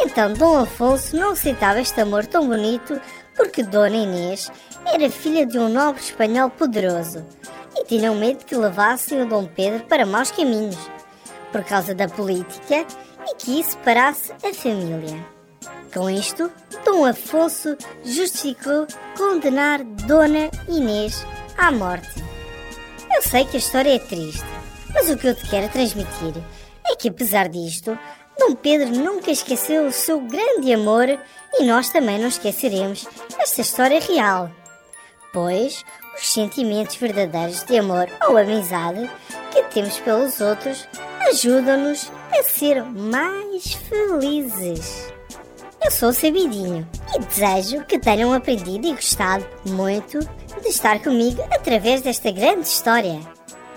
Então 0.00 0.32
Dom 0.32 0.58
Afonso 0.58 1.16
não 1.16 1.32
aceitava 1.32 1.80
este 1.80 2.00
amor 2.00 2.26
tão 2.26 2.46
bonito 2.46 3.00
porque 3.36 3.62
Dona 3.62 3.96
Inês 3.96 4.50
era 4.86 5.10
filha 5.10 5.46
de 5.46 5.58
um 5.58 5.68
nobre 5.68 6.02
espanhol 6.02 6.50
poderoso 6.50 7.24
e 7.76 7.84
tinham 7.84 8.14
medo 8.14 8.44
que 8.44 8.56
levassem 8.56 9.22
o 9.22 9.26
Dom 9.26 9.46
Pedro 9.46 9.84
para 9.86 10.06
maus 10.06 10.30
caminhos, 10.30 10.78
por 11.52 11.62
causa 11.64 11.94
da 11.94 12.08
política 12.08 12.84
e 13.28 13.34
que 13.36 13.60
isso 13.60 13.78
parasse 13.78 14.32
a 14.32 14.52
família. 14.54 15.24
Com 15.92 16.10
isto, 16.10 16.50
Dom 16.84 17.04
Afonso 17.04 17.76
justificou 18.04 18.86
condenar 19.16 19.82
Dona 19.82 20.50
Inês 20.68 21.24
à 21.56 21.70
morte. 21.70 22.22
Eu 23.14 23.22
sei 23.22 23.44
que 23.44 23.56
a 23.56 23.60
história 23.60 23.94
é 23.94 23.98
triste, 23.98 24.44
mas 24.92 25.08
o 25.10 25.16
que 25.16 25.26
eu 25.26 25.34
te 25.34 25.48
quero 25.48 25.68
transmitir 25.70 26.34
é 26.86 26.94
que, 26.94 27.08
apesar 27.08 27.48
disto, 27.48 27.98
Dom 28.38 28.54
Pedro 28.54 28.88
nunca 28.90 29.30
esqueceu 29.30 29.86
o 29.86 29.92
seu 29.92 30.20
grande 30.20 30.72
amor 30.72 31.08
e 31.54 31.64
nós 31.64 31.90
também 31.90 32.18
não 32.18 32.28
esqueceremos 32.28 33.06
esta 33.38 33.60
história 33.60 34.00
real. 34.00 34.50
Pois 35.32 35.84
os 36.16 36.28
sentimentos 36.32 36.96
verdadeiros 36.96 37.64
de 37.64 37.78
amor 37.78 38.08
ou 38.28 38.36
amizade 38.36 39.10
que 39.50 39.62
temos 39.64 39.98
pelos 40.00 40.40
outros 40.40 40.88
ajudam-nos 41.28 42.10
a 42.32 42.42
ser 42.42 42.82
mais 42.84 43.74
felizes. 43.74 45.12
Eu 45.84 45.90
sou 45.90 46.10
o 46.10 46.12
Sabidinho 46.12 46.88
e 47.14 47.18
desejo 47.20 47.84
que 47.86 47.98
tenham 47.98 48.32
aprendido 48.32 48.86
e 48.86 48.94
gostado 48.94 49.46
muito 49.66 50.18
de 50.62 50.68
estar 50.68 51.00
comigo 51.02 51.42
através 51.52 52.02
desta 52.02 52.30
grande 52.30 52.66
história. 52.66 53.20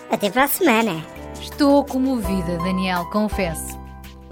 Até 0.09 0.29
para 0.29 0.43
a 0.43 0.47
semana! 0.47 1.05
Estou 1.39 1.83
comovida, 1.85 2.57
Daniel, 2.57 3.05
confesso. 3.11 3.80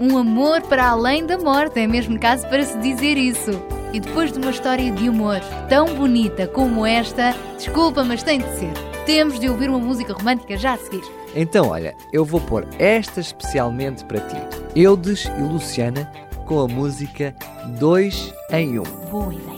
Um 0.00 0.16
amor 0.16 0.62
para 0.62 0.88
além 0.88 1.26
da 1.26 1.36
morte, 1.36 1.78
é 1.78 1.86
mesmo 1.86 2.18
caso 2.18 2.48
para 2.48 2.64
se 2.64 2.78
dizer 2.78 3.18
isso. 3.18 3.50
E 3.92 4.00
depois 4.00 4.32
de 4.32 4.38
uma 4.38 4.50
história 4.50 4.90
de 4.90 5.08
amor 5.08 5.40
tão 5.68 5.94
bonita 5.94 6.46
como 6.46 6.86
esta, 6.86 7.34
desculpa, 7.58 8.02
mas 8.02 8.22
tem 8.22 8.38
de 8.38 8.48
ser. 8.58 8.72
Temos 9.04 9.38
de 9.38 9.50
ouvir 9.50 9.68
uma 9.68 9.78
música 9.78 10.14
romântica 10.14 10.56
já 10.56 10.72
a 10.72 10.78
seguir. 10.78 11.02
Então, 11.34 11.68
olha, 11.68 11.94
eu 12.14 12.24
vou 12.24 12.40
pôr 12.40 12.66
esta 12.78 13.20
especialmente 13.20 14.02
para 14.06 14.20
ti. 14.20 14.36
Eudes 14.74 15.26
e 15.26 15.42
Luciana 15.42 16.10
com 16.46 16.60
a 16.60 16.66
música 16.66 17.34
2 17.78 18.34
em 18.52 18.78
1. 18.78 18.82
Um. 18.82 19.10
Boa 19.10 19.34
ideia. 19.34 19.49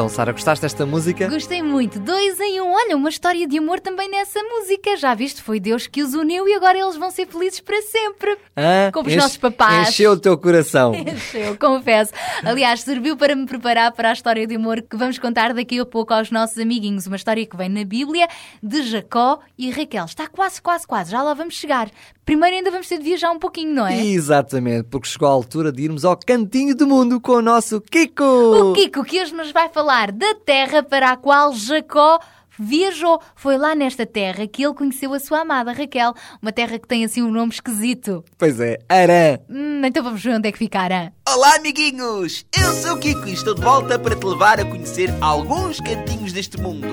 Então, 0.00 0.08
Sara, 0.08 0.32
gostaste 0.32 0.62
desta 0.62 0.86
música? 0.86 1.28
Gostei 1.28 1.62
muito. 1.62 2.00
Dois 2.00 2.40
em 2.40 2.58
um. 2.58 2.72
Olha, 2.72 2.96
uma 2.96 3.10
história 3.10 3.46
de 3.46 3.58
amor 3.58 3.80
também 3.80 4.10
nessa 4.10 4.42
música. 4.42 4.96
Já 4.96 5.12
viste? 5.12 5.42
Foi 5.42 5.60
Deus 5.60 5.86
que 5.86 6.02
os 6.02 6.14
uniu 6.14 6.48
e 6.48 6.54
agora 6.54 6.78
eles 6.78 6.96
vão 6.96 7.10
ser 7.10 7.26
felizes 7.26 7.60
para 7.60 7.82
sempre. 7.82 8.38
Ah, 8.56 8.90
Como 8.94 9.10
os 9.10 9.14
nossos 9.14 9.36
papás. 9.36 9.90
Encheu 9.90 10.12
o 10.12 10.18
teu 10.18 10.38
coração. 10.38 10.94
Encheu, 10.96 11.54
confesso. 11.58 12.14
Aliás, 12.42 12.80
serviu 12.80 13.14
para 13.14 13.36
me 13.36 13.44
preparar 13.44 13.92
para 13.92 14.08
a 14.08 14.12
história 14.14 14.46
de 14.46 14.56
amor 14.56 14.80
que 14.80 14.96
vamos 14.96 15.18
contar 15.18 15.52
daqui 15.52 15.78
a 15.78 15.84
pouco 15.84 16.14
aos 16.14 16.30
nossos 16.30 16.56
amiguinhos. 16.56 17.06
Uma 17.06 17.16
história 17.16 17.44
que 17.44 17.54
vem 17.54 17.68
na 17.68 17.84
Bíblia 17.84 18.26
de 18.62 18.82
Jacó 18.84 19.40
e 19.58 19.70
Raquel. 19.70 20.06
Está 20.06 20.26
quase, 20.28 20.62
quase, 20.62 20.86
quase. 20.86 21.10
Já 21.10 21.22
lá 21.22 21.34
vamos 21.34 21.56
chegar. 21.56 21.90
Primeiro 22.24 22.56
ainda 22.56 22.70
vamos 22.70 22.88
ter 22.88 22.96
de 22.96 23.04
viajar 23.04 23.32
um 23.32 23.38
pouquinho, 23.38 23.74
não 23.74 23.86
é? 23.86 24.06
Exatamente, 24.06 24.84
porque 24.84 25.08
chegou 25.08 25.28
a 25.28 25.32
altura 25.32 25.72
de 25.72 25.82
irmos 25.82 26.04
ao 26.04 26.16
cantinho 26.16 26.76
do 26.76 26.86
mundo 26.86 27.20
com 27.20 27.32
o 27.32 27.42
nosso 27.42 27.80
Kiko. 27.80 28.22
O 28.24 28.72
Kiko, 28.72 29.02
que 29.04 29.20
hoje 29.20 29.34
nos 29.34 29.50
vai 29.50 29.68
falar 29.68 29.89
da 30.12 30.34
terra 30.36 30.84
para 30.84 31.10
a 31.10 31.16
qual 31.16 31.52
Jacó 31.52 32.20
viajou. 32.60 33.20
Foi 33.34 33.56
lá 33.56 33.74
nesta 33.74 34.04
terra 34.04 34.46
que 34.46 34.62
ele 34.62 34.74
conheceu 34.74 35.12
a 35.14 35.18
sua 35.18 35.40
amada 35.40 35.72
Raquel. 35.72 36.12
Uma 36.40 36.52
terra 36.52 36.78
que 36.78 36.86
tem 36.86 37.04
assim 37.04 37.22
um 37.22 37.30
nome 37.30 37.52
esquisito. 37.52 38.24
Pois 38.36 38.60
é, 38.60 38.78
Arã. 38.88 39.38
Hum, 39.48 39.82
então 39.84 40.04
vamos 40.04 40.22
ver 40.22 40.34
onde 40.36 40.48
é 40.48 40.52
que 40.52 40.58
fica 40.58 40.80
Arã. 40.80 41.10
Olá, 41.28 41.56
amiguinhos! 41.56 42.44
Eu 42.56 42.72
sou 42.74 42.96
o 42.96 42.98
Kiko 42.98 43.26
e 43.26 43.32
estou 43.32 43.54
de 43.54 43.62
volta 43.62 43.98
para 43.98 44.14
te 44.14 44.26
levar 44.26 44.60
a 44.60 44.64
conhecer 44.64 45.10
alguns 45.20 45.80
cantinhos 45.80 46.32
deste 46.32 46.60
mundo. 46.60 46.88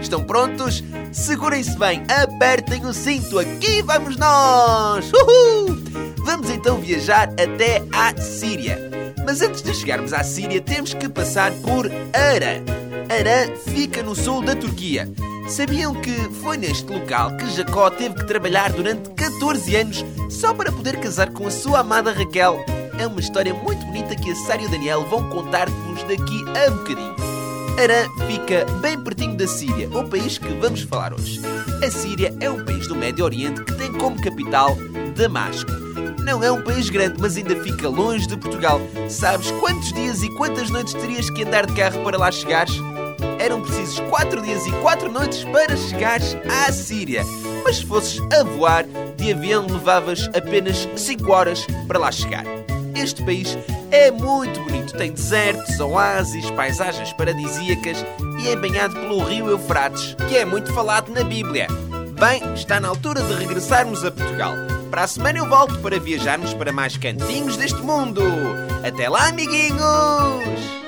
Estão 0.00 0.24
prontos? 0.24 0.82
Segurem-se 1.12 1.76
bem, 1.76 2.02
apertem 2.08 2.86
o 2.86 2.92
cinto, 2.92 3.38
aqui 3.38 3.82
vamos 3.82 4.16
nós! 4.16 5.10
Uhul! 5.12 5.76
Vamos 6.24 6.50
então 6.50 6.78
viajar 6.78 7.28
até 7.30 7.82
à 7.92 8.16
Síria. 8.20 8.78
Mas 9.24 9.42
antes 9.42 9.62
de 9.62 9.74
chegarmos 9.74 10.12
à 10.12 10.22
Síria, 10.22 10.60
temos 10.60 10.94
que 10.94 11.08
passar 11.08 11.52
por 11.60 11.86
Arã. 12.12 12.62
Arã 13.10 13.52
fica 13.74 14.02
no 14.02 14.14
sul 14.14 14.40
da 14.40 14.54
Turquia. 14.54 15.09
Sabiam 15.48 15.94
que 15.94 16.12
foi 16.42 16.56
neste 16.56 16.90
local 16.92 17.36
que 17.36 17.50
Jacó 17.50 17.90
teve 17.90 18.14
que 18.14 18.26
trabalhar 18.26 18.72
durante 18.72 19.10
14 19.10 19.76
anos 19.76 20.04
só 20.28 20.54
para 20.54 20.70
poder 20.70 21.00
casar 21.00 21.32
com 21.32 21.46
a 21.46 21.50
sua 21.50 21.80
amada 21.80 22.12
Raquel? 22.12 22.64
É 22.98 23.06
uma 23.06 23.20
história 23.20 23.52
muito 23.54 23.84
bonita 23.86 24.14
que 24.14 24.30
a 24.30 24.34
Sara 24.34 24.62
e 24.62 24.66
o 24.66 24.70
Daniel 24.70 25.04
vão 25.06 25.28
contar-vos 25.30 26.02
daqui 26.04 26.44
a 26.56 26.70
bocadinho. 26.70 27.16
Arã 27.82 28.06
fica 28.26 28.66
bem 28.80 29.02
pertinho 29.02 29.36
da 29.36 29.46
Síria, 29.46 29.88
o 29.88 30.06
país 30.08 30.36
que 30.36 30.48
vamos 30.54 30.82
falar 30.82 31.14
hoje. 31.14 31.40
A 31.82 31.90
Síria 31.90 32.34
é 32.40 32.50
um 32.50 32.62
país 32.64 32.86
do 32.86 32.94
Médio 32.94 33.24
Oriente 33.24 33.64
que 33.64 33.74
tem 33.74 33.92
como 33.92 34.20
capital 34.20 34.76
Damasco. 35.16 35.70
Não 36.22 36.44
é 36.44 36.52
um 36.52 36.62
país 36.62 36.90
grande, 36.90 37.16
mas 37.18 37.36
ainda 37.36 37.56
fica 37.62 37.88
longe 37.88 38.26
de 38.26 38.36
Portugal. 38.36 38.80
Sabes 39.08 39.50
quantos 39.52 39.92
dias 39.92 40.22
e 40.22 40.28
quantas 40.36 40.68
noites 40.68 40.92
terias 40.92 41.30
que 41.30 41.42
andar 41.42 41.66
de 41.66 41.74
carro 41.74 42.04
para 42.04 42.18
lá 42.18 42.30
chegares? 42.30 42.78
Eram 43.38 43.60
precisos 43.62 44.00
4 44.00 44.42
dias 44.42 44.66
e 44.66 44.72
4 44.72 45.10
noites 45.10 45.44
para 45.44 45.76
chegares 45.76 46.36
à 46.48 46.72
Síria. 46.72 47.22
Mas 47.64 47.76
se 47.76 47.86
fosses 47.86 48.20
a 48.32 48.42
voar, 48.42 48.84
de 49.16 49.32
avião 49.32 49.66
levavas 49.66 50.28
apenas 50.34 50.88
5 50.96 51.32
horas 51.32 51.66
para 51.86 51.98
lá 51.98 52.10
chegar. 52.10 52.44
Este 52.94 53.24
país 53.24 53.56
é 53.90 54.10
muito 54.10 54.60
bonito, 54.64 54.96
tem 54.96 55.12
desertos, 55.12 55.78
oásis, 55.80 56.50
paisagens 56.50 57.12
paradisíacas 57.12 58.04
e 58.42 58.48
é 58.48 58.56
banhado 58.56 58.94
pelo 58.94 59.24
rio 59.24 59.48
Eufrates, 59.48 60.14
que 60.28 60.36
é 60.36 60.44
muito 60.44 60.72
falado 60.72 61.10
na 61.12 61.24
Bíblia. 61.24 61.66
Bem, 62.18 62.42
está 62.54 62.78
na 62.78 62.88
altura 62.88 63.22
de 63.22 63.32
regressarmos 63.34 64.04
a 64.04 64.10
Portugal. 64.10 64.54
Para 64.90 65.04
a 65.04 65.06
semana 65.06 65.38
eu 65.38 65.48
volto 65.48 65.78
para 65.78 65.98
viajarmos 65.98 66.52
para 66.52 66.72
mais 66.72 66.96
cantinhos 66.96 67.56
deste 67.56 67.80
mundo. 67.80 68.22
Até 68.84 69.08
lá, 69.08 69.28
amiguinhos! 69.28 70.79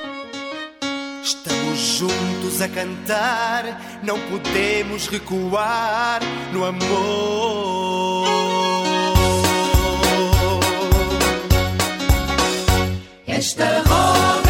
Estamos 1.22 1.78
juntos 1.78 2.60
a 2.60 2.68
cantar, 2.68 3.80
não 4.02 4.18
podemos 4.28 5.06
recuar 5.06 6.20
no 6.52 6.64
amor. 6.64 6.82
Esta 13.24 13.82
roda 13.86 14.41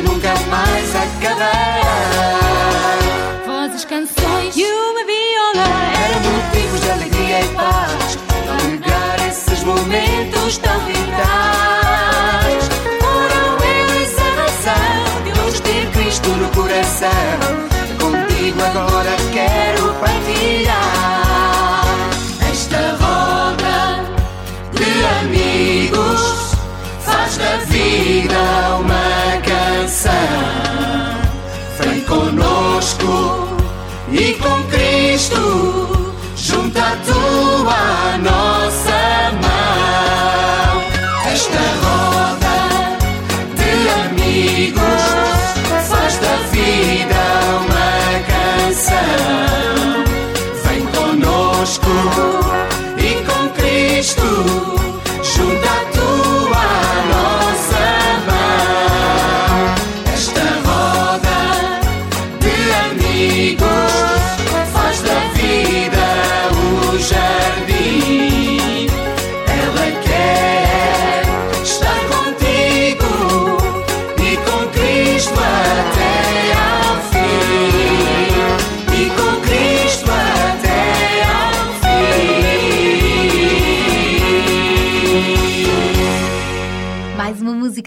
que 0.00 0.08
nunca 0.08 0.34
mais 0.48 0.96
acabarão. 0.96 1.50
Vozes, 3.46 3.84
canções 3.84 4.56
E 4.56 4.64
uma 4.64 5.04
viola 5.04 5.66
eram 6.04 6.20
motivos 6.32 6.80
de 6.80 6.90
alegria 6.90 7.40
e 7.40 7.48
paz. 7.48 8.18
Alegrar 8.48 9.28
esses 9.28 9.62
momentos 9.64 10.58
tão 10.58 10.80
vitais. 10.86 11.09
Junto 36.98 38.39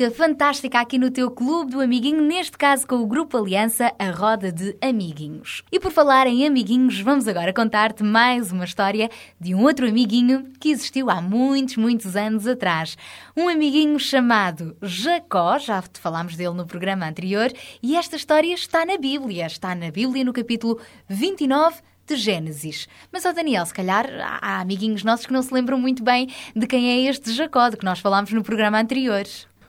música 0.04 0.12
fantástica 0.12 0.80
aqui 0.80 0.98
no 0.98 1.10
teu 1.12 1.32
clube 1.32 1.72
do 1.72 1.80
amiguinho, 1.80 2.22
neste 2.22 2.58
caso 2.58 2.86
com 2.86 2.96
o 2.96 3.06
Grupo 3.06 3.38
Aliança, 3.38 3.94
a 3.98 4.12
roda 4.12 4.52
de 4.52 4.76
amiguinhos. 4.82 5.64
E 5.72 5.80
por 5.80 5.92
falar 5.92 6.28
em 6.28 6.46
amiguinhos, 6.46 7.00
vamos 7.00 7.28
agora 7.28 7.54
contar-te 7.54 8.04
mais 8.04 8.52
uma 8.52 8.66
história 8.66 9.10
de 9.40 9.56
um 9.56 9.62
outro 9.64 9.88
amiguinho 9.88 10.52
que 10.60 10.72
existiu 10.72 11.10
há 11.10 11.22
muitos, 11.22 11.78
muitos 11.78 12.18
anos 12.18 12.48
atrás. 12.48 12.98
Um 13.38 13.48
amiguinho 13.48 13.98
chamado 13.98 14.76
Jacó, 14.82 15.58
já 15.58 15.82
te 15.82 16.00
falámos 16.00 16.36
dele 16.36 16.56
no 16.56 16.66
programa 16.66 17.08
anterior, 17.08 17.52
e 17.82 17.96
esta 17.96 18.18
história 18.18 18.54
está 18.54 18.86
na 18.86 18.98
Bíblia, 18.98 19.46
está 19.46 19.74
na 19.74 19.90
Bíblia 19.90 20.26
no 20.26 20.34
capítulo 20.34 20.80
29 21.08 21.78
de 22.06 22.16
Gênesis. 22.16 22.88
Mas, 23.12 23.26
ó 23.26 23.32
Daniel, 23.32 23.66
se 23.66 23.74
calhar 23.74 24.06
há 24.42 24.60
amiguinhos 24.60 25.04
nossos 25.04 25.26
que 25.26 25.34
não 25.34 25.42
se 25.42 25.54
lembram 25.54 25.80
muito 25.80 26.04
bem 26.04 26.28
de 26.56 26.68
quem 26.68 26.90
é 26.90 27.10
este 27.10 27.32
Jacó, 27.32 27.70
de 27.70 27.78
que 27.78 27.86
nós 27.86 28.00
falámos 28.00 28.32
no 28.34 28.44
programa 28.44 28.80
anterior. 28.80 29.24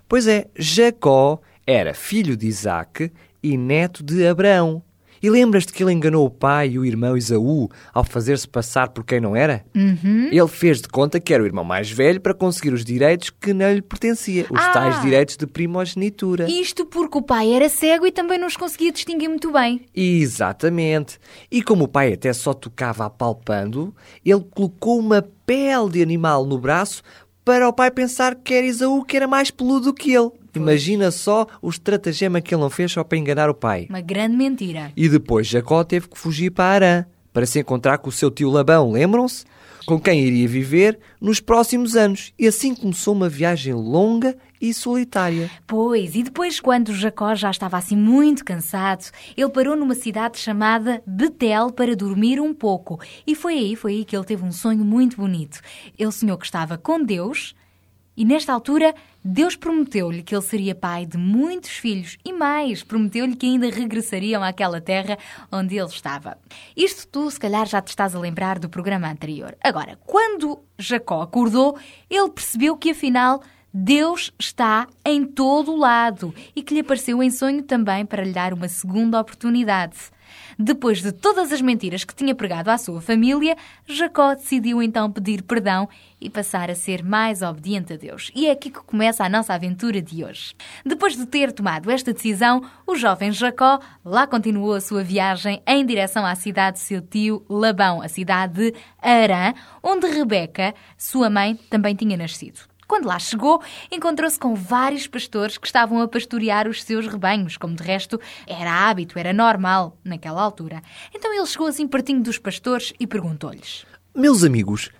Pois 0.09 0.27
é, 0.27 0.47
Jacó 0.57 1.41
era 1.67 1.95
filho 1.95 2.37
de 2.37 2.47
Isaac 2.47 3.11
e 3.43 3.57
neto 3.57 4.03
de 4.03 4.27
Abraão. 4.27 4.83
E 5.23 5.31
lembras-te 5.31 5.73
que 5.73 5.83
ele 5.83 5.93
enganou 5.95 6.27
o 6.27 6.31
pai 6.31 6.69
e 6.73 6.79
o 6.79 6.85
irmão 6.85 7.17
Isaú 7.17 7.71
ao 7.95 8.05
fazer-se 8.05 8.47
passar 8.47 8.91
por 8.91 9.03
quem 9.05 9.21
não 9.23 9.35
era? 9.35 9.65
Uhum. 9.75 10.29
Ele 10.31 10.49
fez 10.49 10.83
de 10.83 10.89
conta 10.89 11.19
que 11.19 11.33
era 11.33 11.43
o 11.43 11.47
irmão 11.47 11.65
mais 11.65 11.91
velho 11.91 12.21
para 12.21 12.35
conseguir 12.35 12.75
os 12.75 12.85
direitos 12.85 13.31
que 13.31 13.55
não 13.55 13.73
lhe 13.73 13.81
pertencia, 13.81 14.45
os 14.51 14.61
Ah! 14.61 14.73
tais 14.73 15.01
direitos 15.01 15.39
de 15.39 15.47
primogenitura. 15.47 16.47
Isto 16.47 16.85
porque 16.85 17.17
o 17.17 17.23
pai 17.23 17.55
era 17.55 17.71
cego 17.71 18.07
e 18.07 18.13
também 18.13 18.39
não 18.39 18.47
os 18.47 18.57
conseguia 18.59 18.93
distinguir 18.93 19.31
muito 19.31 19.51
bem. 19.51 19.87
Exatamente. 19.95 21.19
E 21.51 21.63
como 21.63 21.85
o 21.85 21.89
pai 21.89 22.13
até 22.13 22.31
só 22.35 22.53
tocava 22.53 23.07
apalpando, 23.07 23.95
ele 24.23 24.45
colocou 24.51 24.99
uma 24.99 25.23
pele 25.47 25.89
de 25.91 26.03
animal 26.03 26.45
no 26.45 26.59
braço 26.59 27.03
para 27.45 27.68
o 27.68 27.72
pai 27.72 27.90
pensar 27.90 28.34
que 28.34 28.55
era 28.55 28.66
Isaú 28.66 29.05
que 29.05 29.16
era 29.16 29.26
mais 29.26 29.51
peludo 29.51 29.86
do 29.86 29.95
que 29.95 30.12
ele. 30.12 30.30
Imagina 30.55 31.11
só 31.11 31.47
o 31.61 31.68
estratagema 31.68 32.40
que 32.40 32.55
ele 32.55 32.62
não 32.62 32.70
fez 32.70 32.92
só 32.92 33.03
para 33.03 33.18
enganar 33.18 33.51
o 33.51 33.55
pai. 33.55 33.86
Uma 33.90 34.01
grande 34.01 34.36
mentira. 34.36 34.92
E 34.97 35.09
depois 35.09 35.47
Jacó 35.47 35.82
teve 35.82 36.09
que 36.09 36.18
fugir 36.18 36.51
para 36.51 36.64
Arã 36.64 37.07
para 37.32 37.45
se 37.45 37.59
encontrar 37.59 37.99
com 37.99 38.09
o 38.09 38.12
seu 38.12 38.30
tio 38.30 38.49
Labão, 38.49 38.92
lembram-se? 38.92 39.45
Com 39.87 40.01
quem 40.01 40.20
iria 40.20 40.49
viver 40.49 40.99
nos 41.20 41.41
próximos 41.41 41.95
anos. 41.97 42.32
E 42.39 42.47
assim 42.47 42.74
começou 42.74 43.14
uma 43.14 43.28
viagem 43.28 43.74
longa 43.74 44.37
e 44.61 44.72
solitária. 44.72 45.51
Pois, 45.66 46.14
e 46.14 46.22
depois, 46.22 46.59
quando 46.59 46.95
Jacó 46.95 47.35
já 47.35 47.51
estava 47.51 47.76
assim 47.76 47.97
muito 47.97 48.45
cansado, 48.45 49.11
ele 49.37 49.51
parou 49.51 49.76
numa 49.76 49.95
cidade 49.95 50.39
chamada 50.39 51.03
Betel 51.07 51.70
para 51.70 51.95
dormir 51.95 52.41
um 52.41 52.55
pouco. 52.55 52.99
E 53.26 53.35
foi 53.35 53.55
aí, 53.55 53.76
foi 53.76 53.93
aí 53.93 54.05
que 54.05 54.16
ele 54.16 54.24
teve 54.24 54.43
um 54.43 54.53
sonho 54.53 54.85
muito 54.85 55.16
bonito. 55.16 55.61
Ele 55.99 56.12
sonhou 56.12 56.39
que 56.39 56.47
estava 56.47 56.78
com 56.78 57.03
Deus 57.03 57.55
e 58.17 58.25
nesta 58.25 58.53
altura 58.53 58.95
Deus 59.25 59.57
prometeu-lhe 59.57 60.23
que 60.23 60.35
ele 60.35 60.43
seria 60.43 60.75
pai 60.75 61.07
de 61.07 61.17
muitos 61.17 61.71
filhos 61.71 62.19
e 62.25 62.33
mais, 62.33 62.83
prometeu-lhe 62.83 63.35
que 63.35 63.47
ainda 63.47 63.71
regressariam 63.71 64.43
àquela 64.43 64.81
terra 64.81 65.19
onde 65.51 65.77
ele 65.77 65.89
estava. 65.89 66.37
Isto 66.77 67.09
tu, 67.09 67.31
se 67.31 67.41
calhar, 67.41 67.67
já 67.67 67.81
te 67.81 67.89
estás 67.89 68.15
a 68.15 68.19
lembrar 68.19 68.59
do 68.59 68.69
programa 68.69 69.11
anterior. 69.11 69.57
Agora, 69.62 69.99
quando 70.05 70.61
Jacó 70.79 71.23
acordou, 71.23 71.79
ele 72.11 72.31
percebeu 72.31 72.77
que 72.77 72.91
afinal 72.91 73.43
Deus 73.73 74.31
está 74.39 74.87
em 75.05 75.25
todo 75.25 75.73
o 75.73 75.77
lado 75.77 76.33
e 76.55 76.62
que 76.62 76.75
lhe 76.75 76.81
apareceu 76.81 77.21
em 77.21 77.31
sonho 77.31 77.62
também 77.62 78.07
para 78.07 78.23
lhe 78.23 78.33
dar 78.33 78.53
uma 78.53 78.69
segunda 78.69 79.21
oportunidade. 79.21 79.97
Depois 80.59 81.03
de 81.03 81.13
todas 81.13 81.53
as 81.53 81.61
mentiras 81.61 82.05
que 82.05 82.15
tinha 82.15 82.35
pregado 82.35 82.71
à 82.71 82.79
sua 82.79 83.01
família, 83.01 83.57
Jacó 83.87 84.35
decidiu 84.35 84.83
então 84.83 85.11
pedir 85.11 85.43
perdão 85.43 85.89
e 86.21 86.31
passar 86.31 86.71
a 86.71 86.75
ser 86.75 87.03
mais 87.03 87.43
obediente 87.43 87.93
a 87.93 87.97
Deus. 87.97 88.31
E 88.35 88.47
é 88.47 88.51
aqui 88.51 88.71
que 88.71 88.81
começa 88.81 89.25
a 89.25 89.29
nossa 89.29 89.53
aventura 89.53 90.01
de 90.01 90.25
hoje. 90.25 90.55
Depois 90.85 91.17
de 91.17 91.27
ter 91.27 91.53
tomado 91.53 91.91
esta 91.91 92.13
decisão, 92.13 92.63
o 92.87 92.97
jovem 92.97 93.33
Jacó 93.33 93.79
lá 94.05 94.27
continuou 94.27 94.75
a 94.75 94.81
sua 94.81 95.03
viagem 95.03 95.63
em 95.67 95.85
direção 95.85 96.25
à 96.25 96.35
cidade 96.35 96.79
de 96.79 96.83
seu 96.83 97.03
tio 97.03 97.45
Labão, 97.49 98.01
a 98.01 98.09
cidade 98.09 98.71
de 98.71 98.75
Arã, 99.01 99.53
onde 99.83 100.07
Rebeca, 100.07 100.75
sua 100.97 101.29
mãe, 101.29 101.57
também 101.69 101.95
tinha 101.95 102.17
nascido. 102.17 102.74
Quando 102.95 103.07
lá 103.07 103.18
chegou, 103.18 103.61
encontrou-se 103.90 104.38
com 104.38 104.55
vários 104.55 105.09
pastores 105.09 105.59
que 105.59 105.66
estavam 105.66 106.01
a 106.01 106.07
pastorear 106.07 106.68
os 106.68 106.80
seus 106.80 107.09
rebanhos, 107.09 107.57
como 107.57 107.74
de 107.74 107.82
resto 107.82 108.20
era 108.47 108.70
hábito, 108.70 109.18
era 109.18 109.32
normal 109.32 109.97
naquela 110.05 110.40
altura. 110.40 110.80
Então 111.12 111.34
ele 111.34 111.45
chegou 111.45 111.66
assim 111.66 111.88
pertinho 111.88 112.22
dos 112.22 112.38
pastores 112.38 112.95
e 113.01 113.05
perguntou-lhes. 113.05 113.84
Meus 114.14 114.45
amigos, 114.45 114.90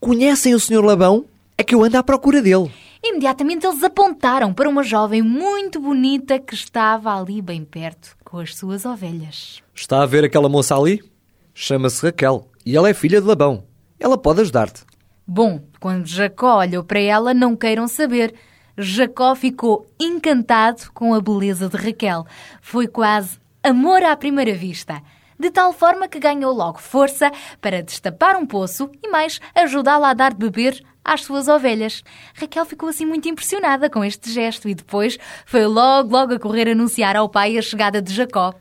conhecem 0.00 0.52
o 0.52 0.58
Sr. 0.58 0.84
Labão? 0.84 1.26
É 1.56 1.62
que 1.62 1.76
eu 1.76 1.84
ando 1.84 1.96
à 1.96 2.02
procura 2.02 2.42
dele. 2.42 2.72
Imediatamente 3.00 3.64
eles 3.64 3.84
apontaram 3.84 4.52
para 4.52 4.68
uma 4.68 4.82
jovem 4.82 5.22
muito 5.22 5.78
bonita 5.78 6.40
que 6.40 6.54
estava 6.54 7.16
ali 7.16 7.40
bem 7.40 7.64
perto 7.64 8.16
com 8.24 8.40
as 8.40 8.56
suas 8.56 8.84
ovelhas. 8.84 9.62
Está 9.72 10.02
a 10.02 10.06
ver 10.06 10.24
aquela 10.24 10.48
moça 10.48 10.76
ali? 10.76 11.00
Chama-se 11.54 12.04
Raquel 12.04 12.48
e 12.66 12.76
ela 12.76 12.88
é 12.88 12.94
filha 12.94 13.20
de 13.20 13.28
Labão. 13.28 13.62
Ela 14.00 14.18
pode 14.18 14.40
ajudar-te. 14.40 14.82
Bom, 15.26 15.60
quando 15.80 16.06
Jacó 16.06 16.58
olhou 16.58 16.84
para 16.84 17.00
ela, 17.00 17.32
não 17.32 17.56
queiram 17.56 17.88
saber. 17.88 18.34
Jacó 18.76 19.34
ficou 19.34 19.86
encantado 19.98 20.90
com 20.92 21.14
a 21.14 21.20
beleza 21.20 21.68
de 21.68 21.76
Raquel. 21.76 22.26
Foi 22.60 22.86
quase 22.86 23.38
amor 23.62 24.02
à 24.02 24.14
primeira 24.16 24.54
vista. 24.54 25.00
De 25.38 25.50
tal 25.50 25.72
forma 25.72 26.08
que 26.08 26.18
ganhou 26.18 26.52
logo 26.52 26.78
força 26.78 27.30
para 27.60 27.82
destapar 27.82 28.36
um 28.36 28.46
poço 28.46 28.90
e 29.02 29.08
mais 29.08 29.40
ajudá-la 29.54 30.10
a 30.10 30.14
dar 30.14 30.32
de 30.32 30.38
beber 30.38 30.84
às 31.04 31.22
suas 31.22 31.48
ovelhas. 31.48 32.04
Raquel 32.34 32.64
ficou 32.64 32.88
assim 32.88 33.06
muito 33.06 33.28
impressionada 33.28 33.88
com 33.88 34.04
este 34.04 34.30
gesto 34.30 34.68
e 34.68 34.74
depois 34.74 35.18
foi 35.46 35.66
logo, 35.66 36.12
logo 36.12 36.34
a 36.34 36.38
correr 36.38 36.68
anunciar 36.68 37.16
ao 37.16 37.28
pai 37.28 37.58
a 37.58 37.62
chegada 37.62 38.00
de 38.00 38.12
Jacó. 38.12 38.54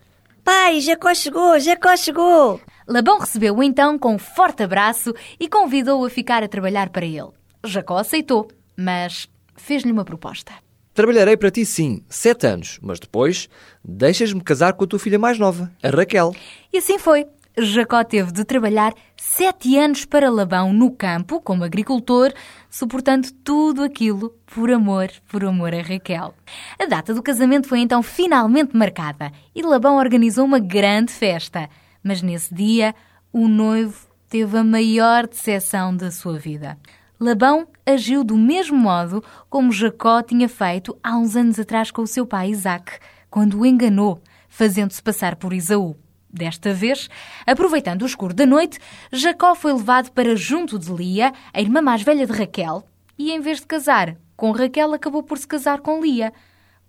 Pai, 0.44 0.80
Jacó 0.82 1.14
chegou, 1.14 1.60
Jacó 1.60 1.96
chegou! 1.96 2.60
Labão 2.88 3.20
recebeu-o 3.20 3.64
então 3.64 3.98
com 3.98 4.16
um 4.16 4.20
forte 4.20 4.64
abraço 4.64 5.14
e 5.40 5.48
convidou-o 5.48 6.06
a 6.06 6.10
ficar 6.10 6.44
a 6.44 6.48
trabalhar 6.48 6.90
para 6.90 7.06
ele. 7.06 7.32
Jacó 7.66 7.98
aceitou, 7.98 8.50
mas 8.76 9.30
fez-lhe 9.56 9.92
uma 9.92 10.06
proposta. 10.06 10.52
Trabalharei 10.94 11.36
para 11.36 11.50
ti 11.50 11.66
sim, 11.66 12.04
sete 12.08 12.46
anos, 12.46 12.78
mas 12.82 13.00
depois 13.00 13.50
deixas-me 13.84 14.42
casar 14.42 14.74
com 14.74 14.84
a 14.84 14.88
tua 14.88 15.00
filha 15.00 15.18
mais 15.18 15.40
nova, 15.40 15.72
a 15.82 15.90
Raquel. 15.90 16.36
E 16.72 16.78
assim 16.78 17.00
foi. 17.00 17.26
Jacó 17.58 18.04
teve 18.04 18.32
de 18.32 18.44
trabalhar 18.44 18.94
sete 19.16 19.78
anos 19.78 20.06
para 20.06 20.30
Labão 20.30 20.74
no 20.74 20.90
campo, 20.92 21.40
como 21.40 21.64
agricultor, 21.64 22.34
suportando 22.68 23.32
tudo 23.44 23.84
aquilo 23.84 24.36
por 24.48 24.72
amor, 24.72 25.10
por 25.28 25.46
amor 25.46 25.74
a 25.74 25.82
Raquel. 25.82 26.34
A 26.80 26.86
data 26.86 27.14
do 27.14 27.22
casamento 27.22 27.68
foi 27.68 27.80
então 27.80 28.02
finalmente 28.02 28.76
marcada 28.76 29.32
e 29.54 29.62
Labão 29.62 29.98
organizou 29.98 30.46
uma 30.46 30.60
grande 30.60 31.12
festa. 31.12 31.70
Mas 32.04 32.22
nesse 32.22 32.54
dia, 32.54 32.94
o 33.32 33.48
noivo 33.48 34.08
teve 34.28 34.58
a 34.58 34.64
maior 34.64 35.28
decepção 35.28 35.96
da 35.96 36.12
sua 36.12 36.38
vida. 36.38 36.78
Labão 37.20 37.68
agiu 37.86 38.24
do 38.24 38.36
mesmo 38.36 38.78
modo 38.78 39.24
como 39.50 39.72
Jacó 39.72 40.22
tinha 40.22 40.50
feito 40.50 40.98
há 41.02 41.16
uns 41.16 41.36
anos 41.36 41.60
atrás 41.60 41.90
com 41.90 42.02
o 42.02 42.08
seu 42.08 42.26
pai 42.26 42.50
Isaac, 42.50 43.00
quando 43.30 43.60
o 43.60 43.66
enganou, 43.66 44.22
fazendo-se 44.50 45.02
passar 45.02 45.36
por 45.36 45.54
Isaú. 45.54 45.96
Desta 46.30 46.74
vez, 46.74 47.10
aproveitando 47.46 48.02
o 48.02 48.06
escuro 48.08 48.34
da 48.34 48.46
noite, 48.46 48.80
Jacó 49.12 49.54
foi 49.54 49.72
levado 49.72 50.12
para 50.12 50.36
junto 50.36 50.80
de 50.80 50.92
Lia, 50.92 51.32
a 51.54 51.62
irmã 51.62 51.82
mais 51.82 52.02
velha 52.02 52.26
de 52.26 52.34
Raquel, 52.34 52.84
e 53.18 53.32
em 53.32 53.40
vez 53.40 53.60
de 53.60 53.68
casar 53.68 54.18
com 54.36 54.52
Raquel, 54.52 54.94
acabou 54.94 55.24
por 55.24 55.38
se 55.38 55.48
casar 55.48 55.80
com 55.80 56.02
Lia. 56.02 56.34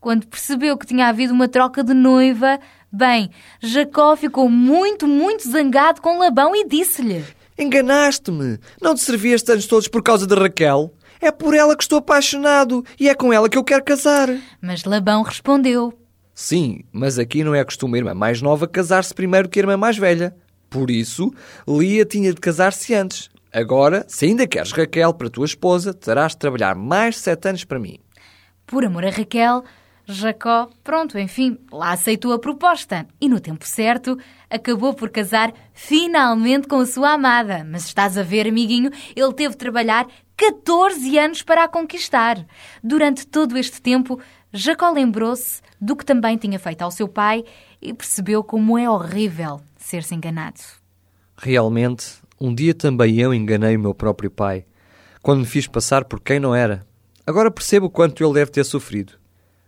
Quando 0.01 0.27
percebeu 0.27 0.77
que 0.77 0.87
tinha 0.87 1.09
havido 1.09 1.33
uma 1.33 1.47
troca 1.47 1.85
de 1.85 1.95
noiva, 1.95 2.59
bem, 2.95 3.31
Jacó 3.61 4.17
ficou 4.17 4.49
muito, 4.49 5.07
muito 5.07 5.49
zangado 5.49 6.01
com 6.01 6.19
Labão 6.19 6.55
e 6.55 6.67
disse-lhe: 6.67 7.25
Enganaste-me! 7.59 8.59
Não 8.81 8.95
te 8.95 9.01
servi 9.01 9.31
estes 9.31 9.51
anos 9.51 9.67
todos 9.67 9.89
por 9.89 10.03
causa 10.03 10.27
de 10.27 10.35
Raquel? 10.35 10.93
É 11.21 11.31
por 11.31 11.55
ela 11.55 11.77
que 11.77 11.83
estou 11.83 11.99
apaixonado 11.99 12.85
e 12.99 13.09
é 13.09 13.15
com 13.15 13.33
ela 13.33 13.49
que 13.49 13.57
eu 13.57 13.65
quero 13.65 13.85
casar. 13.85 14.29
Mas 14.61 14.85
Labão 14.85 15.23
respondeu: 15.23 15.93
Sim, 16.35 16.85
mas 16.93 17.19
aqui 17.19 17.45
não 17.45 17.55
é 17.55 17.65
costume 17.65 17.95
a 17.95 17.99
irmã 17.99 18.15
mais 18.15 18.43
nova 18.43 18.67
casar-se 18.67 19.15
primeiro 19.15 19.49
que 19.49 19.59
a 19.59 19.63
irmã 19.63 19.77
mais 19.77 19.97
velha. 19.97 20.35
Por 20.69 20.91
isso, 20.91 21.33
Lia 21.69 22.05
tinha 22.05 22.35
de 22.35 22.41
casar-se 22.41 22.93
antes. 22.93 23.31
Agora, 23.53 24.05
se 24.09 24.27
ainda 24.27 24.49
queres 24.49 24.73
Raquel 24.73 25.15
para 25.15 25.31
tua 25.31 25.47
esposa, 25.47 25.95
terás 25.95 26.33
de 26.33 26.39
trabalhar 26.39 26.75
mais 26.75 27.17
sete 27.17 27.49
anos 27.49 27.65
para 27.65 27.79
mim. 27.79 28.01
Por 28.67 28.85
amor 28.85 29.05
a 29.05 29.11
Raquel, 29.11 29.63
Jacó, 30.07 30.69
pronto, 30.83 31.19
enfim, 31.19 31.59
lá 31.73 31.93
aceitou 31.93 32.33
a 32.33 32.39
proposta 32.39 33.07
e 33.19 33.29
no 33.29 33.41
tempo 33.41 33.67
certo 33.67 34.19
acabou 34.51 34.93
por 34.93 35.09
casar 35.09 35.53
finalmente 35.73 36.69
com 36.69 36.77
a 36.81 36.87
sua 36.87 37.13
amada. 37.13 37.67
Mas 37.69 37.87
estás 37.87 38.19
a 38.19 38.23
ver, 38.23 38.47
amiguinho, 38.47 38.91
ele 39.17 39.33
teve 39.33 39.51
de 39.51 39.59
trabalhar 39.59 40.07
14 40.37 41.19
anos 41.19 41.43
para 41.43 41.65
a 41.65 41.69
conquistar. 41.69 42.45
Durante 42.83 43.27
todo 43.27 43.57
este 43.57 43.81
tempo, 43.81 44.21
Jacó 44.53 44.91
lembrou-se 44.91 45.63
do 45.81 45.97
que 45.97 46.05
também 46.05 46.37
tinha 46.37 46.59
feito 46.59 46.83
ao 46.83 46.91
seu 46.91 47.09
pai 47.09 47.45
e 47.81 47.95
percebeu 47.95 48.45
como 48.45 48.77
é 48.77 48.89
horrível 48.89 49.61
ser-se 49.77 50.15
enganado. 50.15 50.61
Realmente, 51.37 52.07
um 52.41 52.55
dia 52.55 52.75
também 52.75 53.19
eu 53.19 53.33
enganei 53.33 53.77
o 53.77 53.81
meu 53.81 53.95
próprio 53.95 54.31
pai, 54.31 54.67
quando 55.23 55.41
me 55.41 55.47
fiz 55.47 55.67
passar 55.67 56.05
por 56.05 56.21
quem 56.21 56.39
não 56.39 56.55
era. 56.55 56.87
Agora 57.27 57.51
percebo 57.51 57.87
o 57.87 57.91
quanto 57.91 58.23
ele 58.23 58.35
deve 58.35 58.51
ter 58.51 58.65
sofrido. 58.65 59.24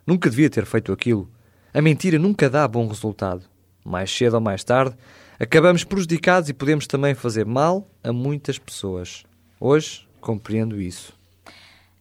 Nunca 0.06 0.30
devia 0.30 0.48
ter 0.48 0.64
feito 0.64 0.92
aquilo. 0.92 1.28
A 1.74 1.82
mentira 1.82 2.18
nunca 2.18 2.48
dá 2.48 2.66
bom 2.68 2.86
resultado. 2.86 3.42
Mais 3.84 4.10
cedo 4.10 4.34
ou 4.34 4.40
mais 4.40 4.62
tarde, 4.62 4.96
acabamos 5.38 5.82
prejudicados 5.82 6.48
e 6.48 6.54
podemos 6.54 6.86
também 6.86 7.14
fazer 7.14 7.44
mal 7.44 7.90
a 8.04 8.12
muitas 8.12 8.58
pessoas. 8.58 9.24
Hoje 9.58 10.06
compreendo 10.20 10.80
isso. 10.80 11.12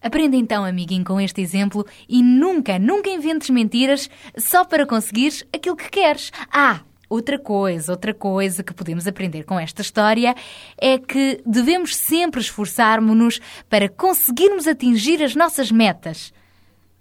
Aprenda 0.02 0.36
então, 0.36 0.64
amiguinho, 0.64 1.04
com 1.04 1.20
este 1.20 1.42
exemplo 1.42 1.84
e 2.08 2.22
nunca, 2.22 2.78
nunca 2.78 3.10
inventes 3.10 3.50
mentiras 3.50 4.08
só 4.38 4.64
para 4.64 4.86
conseguires 4.86 5.44
aquilo 5.52 5.76
que 5.76 5.90
queres. 5.90 6.32
Ah, 6.52 6.82
outra 7.10 7.40
coisa, 7.40 7.92
outra 7.92 8.14
coisa 8.14 8.64
que 8.64 8.74
podemos 8.74 9.08
aprender 9.08 9.46
com 9.46 9.60
esta 9.60 9.82
história 9.82 10.36
é 10.80 11.00
que 11.00 11.42
devemos 11.44 11.96
sempre 11.96 12.40
esforçarmos-nos 12.40 13.40
para 13.68 13.90
conseguirmos 13.90 14.68
atingir 14.68 15.24
as 15.24 15.36
nossas 15.36 15.72
metas. 15.72 16.32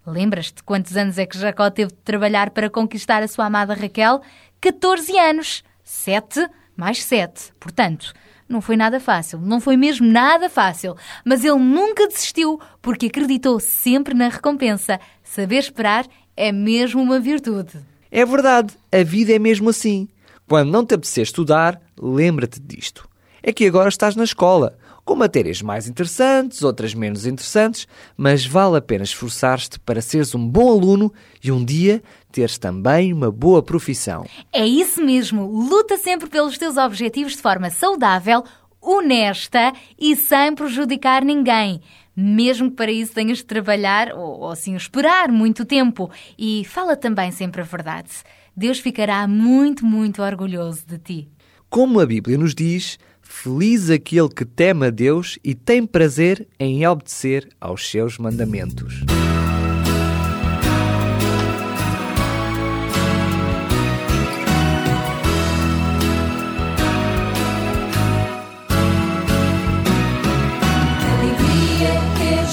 Lembras-te 0.07 0.63
quantos 0.63 0.97
anos 0.97 1.19
é 1.19 1.27
que 1.27 1.39
Jacó 1.39 1.71
teve 1.71 1.91
de 1.91 1.99
trabalhar 1.99 2.51
para 2.51 2.69
conquistar 2.69 3.23
a 3.23 3.29
sua 3.29 3.47
amada 3.47 3.75
Raquel? 3.75 4.21
14 4.61 5.19
anos. 5.19 5.65
7 5.83 6.47
mais 6.77 7.03
7. 7.03 7.53
Portanto, 7.59 8.13
não 8.49 8.61
foi 8.61 8.77
nada 8.77 9.01
fácil, 9.01 9.39
não 9.39 9.61
foi 9.61 9.77
mesmo 9.77 10.07
nada 10.07 10.51
fácil. 10.51 10.97
Mas 11.25 11.45
ele 11.45 11.59
nunca 11.59 12.07
desistiu 12.07 12.61
porque 12.83 13.07
acreditou 13.07 13.59
sempre 13.61 14.15
na 14.15 14.29
recompensa. 14.29 15.01
Saber 15.23 15.59
esperar 15.59 16.07
é 16.37 16.53
mesmo 16.53 17.03
uma 17.03 17.19
virtude. 17.21 17.79
É 18.11 18.25
verdade, 18.25 18.75
a 18.93 19.03
vida 19.03 19.33
é 19.33 19.39
mesmo 19.39 19.71
assim. 19.71 20.09
Quando 20.47 20.71
não 20.71 20.85
te 20.85 20.95
apetecer 20.95 21.23
estudar, 21.23 21.81
lembra-te 21.99 22.61
disto. 22.61 23.09
É 23.43 23.53
que 23.53 23.67
agora 23.67 23.89
estás 23.89 24.15
na 24.15 24.25
escola, 24.25 24.77
com 25.05 25.15
matérias 25.15 25.61
mais 25.61 25.87
interessantes, 25.87 26.63
outras 26.63 26.95
menos 26.95 27.27
interessantes, 27.27 27.87
mas 28.17 28.47
vale 28.47 28.79
a 28.79 28.81
pena 28.81 29.05
esforçar-te 29.05 29.79
para 29.81 30.01
seres 30.01 30.35
um 30.35 30.49
bom 30.49 30.71
aluno 30.71 31.13
e 31.43 31.53
um 31.53 31.65
dia 31.65 32.03
teres 32.33 32.57
também 32.57 33.13
uma 33.13 33.31
boa 33.31 33.63
profissão. 33.63 34.25
É 34.53 34.67
isso 34.67 35.05
mesmo, 35.05 35.47
luta 35.47 35.97
sempre 35.99 36.29
pelos 36.29 36.57
teus 36.57 36.77
objetivos 36.77 37.33
de 37.33 37.43
forma 37.43 37.71
saudável, 37.71 38.43
honesta 38.81 39.73
e 39.99 40.17
sem 40.17 40.55
prejudicar 40.55 41.25
ninguém. 41.25 41.81
Mesmo 42.17 42.71
que 42.71 42.77
para 42.77 42.93
isso 42.93 43.13
tenhas 43.13 43.39
de 43.39 43.45
trabalhar 43.45 44.13
ou, 44.13 44.41
ou 44.41 44.51
assim 44.51 44.77
esperar 44.77 45.33
muito 45.33 45.65
tempo. 45.65 46.11
E 46.39 46.65
fala 46.65 46.97
também 46.97 47.31
sempre 47.33 47.61
a 47.61 47.65
verdade. 47.65 48.11
Deus 48.57 48.79
ficará 48.79 49.27
muito, 49.27 49.85
muito 49.85 50.23
orgulhoso 50.23 50.87
de 50.87 50.99
ti. 50.99 51.29
Como 51.69 51.99
a 51.99 52.07
Bíblia 52.07 52.39
nos 52.39 52.55
diz, 52.55 52.99
Feliz 53.43 53.91
aquele 53.91 54.29
que 54.29 54.45
teme 54.45 54.87
a 54.87 54.91
Deus 54.91 55.39
e 55.45 55.55
tem 55.55 55.85
prazer 55.85 56.47
em 56.59 56.87
obedecer 56.87 57.49
aos 57.61 57.91
seus 57.91 58.17
mandamentos. 58.17 59.01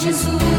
Jesus 0.04 0.51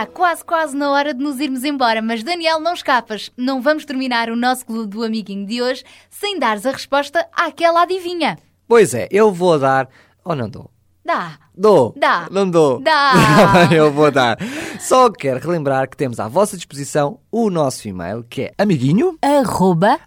está 0.00 0.06
quase, 0.06 0.44
quase 0.44 0.76
na 0.76 0.90
hora 0.90 1.12
de 1.12 1.22
nos 1.22 1.38
irmos 1.40 1.62
embora, 1.62 2.00
mas 2.00 2.22
Daniel, 2.22 2.58
não 2.58 2.72
escapas. 2.72 3.30
Não 3.36 3.60
vamos 3.60 3.84
terminar 3.84 4.30
o 4.30 4.36
nosso 4.36 4.64
clube 4.64 4.88
do 4.88 5.04
amiguinho 5.04 5.46
de 5.46 5.60
hoje 5.60 5.84
sem 6.08 6.38
dares 6.38 6.64
a 6.64 6.70
resposta 6.70 7.28
àquela 7.32 7.82
adivinha. 7.82 8.38
Pois 8.66 8.94
é, 8.94 9.08
eu 9.10 9.30
vou 9.30 9.58
dar. 9.58 9.88
Ou 10.24 10.34
não 10.34 10.48
dou? 10.48 10.70
Dá. 11.04 11.38
Dou. 11.60 11.92
Dá. 11.94 12.26
Não 12.30 12.48
dou. 12.48 12.80
Dá. 12.80 13.68
eu 13.70 13.92
vou 13.92 14.10
dar. 14.10 14.38
Só 14.80 15.10
quero 15.10 15.38
relembrar 15.38 15.90
que 15.90 15.94
temos 15.94 16.18
à 16.18 16.26
vossa 16.26 16.56
disposição 16.56 17.20
o 17.30 17.50
nosso 17.50 17.86
e-mail 17.86 18.24
que 18.24 18.44
é 18.44 18.54
amiguinho 18.56 19.18
Arroba 19.20 20.00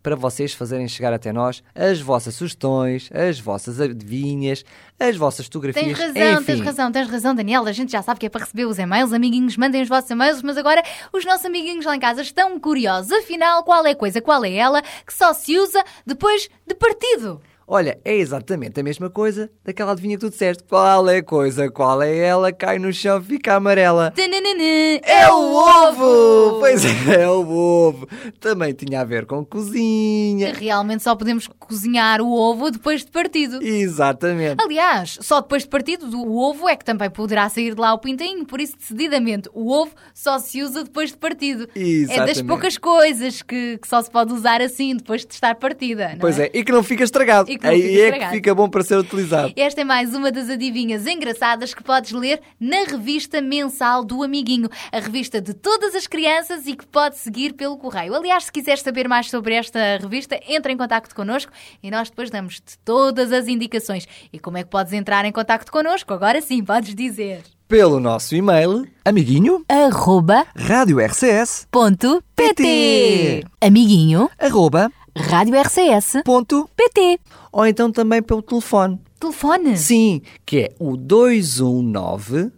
para 0.00 0.14
vocês 0.14 0.54
fazerem 0.54 0.86
chegar 0.86 1.12
até 1.12 1.32
nós 1.32 1.64
as 1.74 2.00
vossas 2.00 2.36
sugestões, 2.36 3.10
as 3.12 3.40
vossas 3.40 3.80
adivinhas, 3.80 4.64
as 5.00 5.16
vossas 5.16 5.46
fotografias. 5.46 5.84
Tens 5.84 5.98
razão, 5.98 6.32
enfim. 6.34 6.44
tens 6.44 6.60
razão, 6.60 6.92
tens 6.92 7.08
razão, 7.08 7.34
Daniel. 7.34 7.66
A 7.66 7.72
gente 7.72 7.90
já 7.90 8.02
sabe 8.02 8.20
que 8.20 8.26
é 8.26 8.28
para 8.28 8.44
receber 8.44 8.66
os 8.66 8.78
e-mails. 8.78 9.12
Amiguinhos, 9.12 9.56
mandem 9.56 9.82
os 9.82 9.88
vossos 9.88 10.10
e-mails, 10.10 10.42
mas 10.42 10.56
agora 10.56 10.80
os 11.12 11.24
nossos 11.24 11.44
amiguinhos 11.44 11.84
lá 11.84 11.96
em 11.96 12.00
casa 12.00 12.22
estão 12.22 12.58
curiosos. 12.60 13.10
Afinal, 13.10 13.64
qual 13.64 13.84
é 13.84 13.90
a 13.90 13.96
coisa, 13.96 14.20
qual 14.20 14.44
é 14.44 14.54
ela 14.54 14.80
que 15.04 15.12
só 15.12 15.32
se 15.32 15.58
usa 15.58 15.82
depois 16.06 16.48
de 16.64 16.74
partido? 16.76 17.40
Olha, 17.70 17.98
é 18.02 18.16
exatamente 18.16 18.80
a 18.80 18.82
mesma 18.82 19.10
coisa 19.10 19.50
daquela 19.62 19.92
adivinha 19.92 20.16
que 20.16 20.24
tu 20.24 20.30
disseste. 20.30 20.64
Qual 20.64 21.06
é 21.06 21.18
a 21.18 21.22
coisa? 21.22 21.70
Qual 21.70 22.00
é 22.00 22.16
ela? 22.16 22.50
Cai 22.50 22.78
no 22.78 22.90
chão, 22.90 23.22
fica 23.22 23.56
amarela. 23.56 24.10
Tananana, 24.16 24.62
É 25.04 25.30
o 25.30 25.52
ovo! 25.54 26.60
Pois 26.60 26.82
é, 26.82 27.20
é 27.24 27.28
o 27.28 27.46
ovo. 27.46 28.08
Também 28.40 28.72
tinha 28.72 29.02
a 29.02 29.04
ver 29.04 29.26
com 29.26 29.44
cozinha. 29.44 30.54
Realmente 30.54 31.02
só 31.02 31.14
podemos 31.14 31.46
cozinhar 31.58 32.22
o 32.22 32.32
ovo 32.32 32.70
depois 32.70 33.04
de 33.04 33.10
partido. 33.10 33.62
Exatamente. 33.62 34.62
Aliás, 34.64 35.18
só 35.20 35.42
depois 35.42 35.64
de 35.64 35.68
partido 35.68 36.06
do 36.06 36.38
ovo 36.38 36.66
é 36.70 36.74
que 36.74 36.86
também 36.86 37.10
poderá 37.10 37.50
sair 37.50 37.74
de 37.74 37.80
lá 37.82 37.92
o 37.92 37.98
pintainho, 37.98 38.46
por 38.46 38.62
isso, 38.62 38.78
decididamente, 38.78 39.50
o 39.52 39.70
ovo 39.70 39.92
só 40.14 40.38
se 40.38 40.62
usa 40.62 40.84
depois 40.84 41.10
de 41.10 41.18
partido. 41.18 41.68
É 41.74 41.78
das 41.78 41.84
Exatamente. 41.84 42.44
poucas 42.44 42.78
coisas 42.78 43.42
que, 43.42 43.76
que 43.76 43.86
só 43.86 44.00
se 44.00 44.10
pode 44.10 44.32
usar 44.32 44.62
assim, 44.62 44.96
depois 44.96 45.26
de 45.26 45.34
estar 45.34 45.54
partida. 45.56 46.16
Pois 46.18 46.38
é? 46.38 46.46
é, 46.46 46.50
e 46.54 46.64
que 46.64 46.72
não 46.72 46.82
fica 46.82 47.04
estragado. 47.04 47.50
E 47.50 47.57
que 47.58 47.64
não 47.64 47.70
Aí 47.72 47.82
fica 47.82 47.92
é 47.92 48.04
estragado. 48.04 48.30
que 48.30 48.36
fica 48.36 48.54
bom 48.54 48.68
para 48.68 48.82
ser 48.82 48.96
utilizado. 48.98 49.52
Esta 49.56 49.80
é 49.80 49.84
mais 49.84 50.14
uma 50.14 50.30
das 50.32 50.48
adivinhas 50.48 51.06
engraçadas 51.06 51.74
que 51.74 51.82
podes 51.82 52.12
ler 52.12 52.40
na 52.58 52.84
revista 52.84 53.40
mensal 53.42 54.04
do 54.04 54.22
Amiguinho, 54.22 54.68
a 54.92 54.98
revista 55.00 55.40
de 55.40 55.52
todas 55.54 55.94
as 55.94 56.06
crianças 56.06 56.66
e 56.66 56.74
que 56.74 56.86
podes 56.86 57.18
seguir 57.18 57.52
pelo 57.54 57.76
correio. 57.76 58.14
Aliás, 58.14 58.44
se 58.44 58.52
quiseres 58.52 58.80
saber 58.82 59.08
mais 59.08 59.28
sobre 59.28 59.54
esta 59.54 59.98
revista, 60.00 60.38
entra 60.48 60.72
em 60.72 60.76
contacto 60.76 61.14
connosco 61.14 61.52
e 61.82 61.90
nós 61.90 62.08
depois 62.08 62.30
damos-te 62.30 62.78
todas 62.84 63.32
as 63.32 63.48
indicações. 63.48 64.06
E 64.32 64.38
como 64.38 64.56
é 64.56 64.62
que 64.62 64.70
podes 64.70 64.92
entrar 64.92 65.24
em 65.24 65.32
contacto 65.32 65.70
connosco? 65.72 66.12
Agora 66.14 66.40
sim, 66.40 66.64
podes 66.64 66.94
dizer. 66.94 67.42
Pelo 67.66 68.00
nosso 68.00 68.34
e-mail, 68.34 68.86
amiguinho, 69.04 69.62
arroba 69.68 70.46
rádio 70.56 70.98
RCS, 71.00 71.66
ponto 71.70 72.22
pt. 72.34 73.44
Amiguinho, 73.60 74.30
arroba, 74.38 74.90
rádio 75.18 75.54
RCS, 75.60 76.22
ponto, 76.24 76.68
pt. 76.76 77.18
ou 77.52 77.66
então 77.66 77.90
também 77.90 78.22
pelo 78.22 78.42
telefone. 78.42 79.00
Telefone? 79.18 79.76
Sim, 79.76 80.22
que 80.46 80.60
é 80.60 80.70
o 80.78 80.96
219 80.96 82.52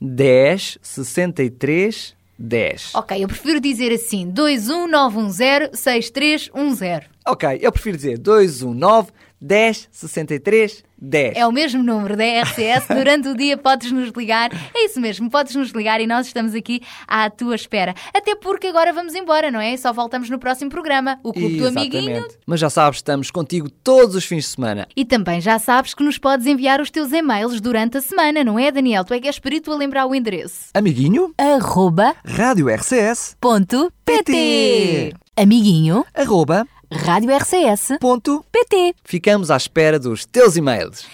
10 0.00 0.78
63 0.82 2.16
10. 2.38 2.94
Ok, 2.94 3.22
eu 3.22 3.28
prefiro 3.28 3.60
dizer 3.60 3.92
assim: 3.92 4.32
219106310. 4.32 7.02
Ok, 7.26 7.58
eu 7.60 7.70
prefiro 7.72 7.96
dizer 7.96 8.18
219 8.18 9.10
10 9.40 9.88
63 9.90 10.84
10. 10.98 11.36
É 11.36 11.46
o 11.46 11.52
mesmo 11.52 11.82
número 11.82 12.16
da 12.16 12.24
RCS. 12.42 12.86
Durante 12.94 13.28
o 13.28 13.36
dia 13.36 13.56
podes 13.56 13.92
nos 13.92 14.10
ligar. 14.10 14.50
É 14.74 14.86
isso 14.86 15.00
mesmo, 15.00 15.30
podes 15.30 15.54
nos 15.54 15.70
ligar 15.70 16.00
e 16.00 16.06
nós 16.06 16.26
estamos 16.26 16.54
aqui 16.54 16.80
à 17.06 17.28
tua 17.28 17.54
espera. 17.54 17.94
Até 18.14 18.34
porque 18.34 18.68
agora 18.68 18.92
vamos 18.92 19.14
embora, 19.14 19.50
não 19.50 19.60
é? 19.60 19.76
Só 19.76 19.92
voltamos 19.92 20.30
no 20.30 20.38
próximo 20.38 20.70
programa, 20.70 21.18
o 21.22 21.32
Clube 21.32 21.58
do 21.58 21.68
Amiguinho. 21.68 22.10
Exatamente. 22.10 22.38
Mas 22.46 22.60
já 22.60 22.70
sabes, 22.70 22.98
estamos 22.98 23.30
contigo 23.30 23.68
todos 23.68 24.14
os 24.14 24.24
fins 24.24 24.44
de 24.44 24.50
semana. 24.50 24.88
E 24.96 25.04
também 25.04 25.40
já 25.40 25.58
sabes 25.58 25.94
que 25.94 26.02
nos 26.02 26.18
podes 26.18 26.46
enviar 26.46 26.80
os 26.80 26.90
teus 26.90 27.12
e-mails 27.12 27.60
durante 27.60 27.98
a 27.98 28.00
semana, 28.00 28.42
não 28.42 28.58
é, 28.58 28.70
Daniel? 28.70 29.04
Tu 29.04 29.14
é 29.14 29.20
que 29.20 29.26
és 29.26 29.38
perito 29.38 29.70
a 29.72 29.76
lembrar 29.76 30.06
o 30.06 30.14
endereço. 30.14 30.70
Amiguinho, 30.72 31.32
arroba 31.36 32.14
rádio 32.24 32.68
RCS, 32.68 33.36
ponto 33.40 33.92
PT. 34.04 34.32
pt. 34.32 35.26
Amiguinho, 35.38 36.02
arroba, 36.14 36.66
rádio 36.92 37.30
RCS, 37.34 37.98
ponto. 38.00 38.44
pt. 38.50 38.94
Ficamos 39.04 39.50
à 39.50 39.56
espera 39.56 39.98
dos 39.98 40.24
teus 40.24 40.56
e-mails. 40.56 41.06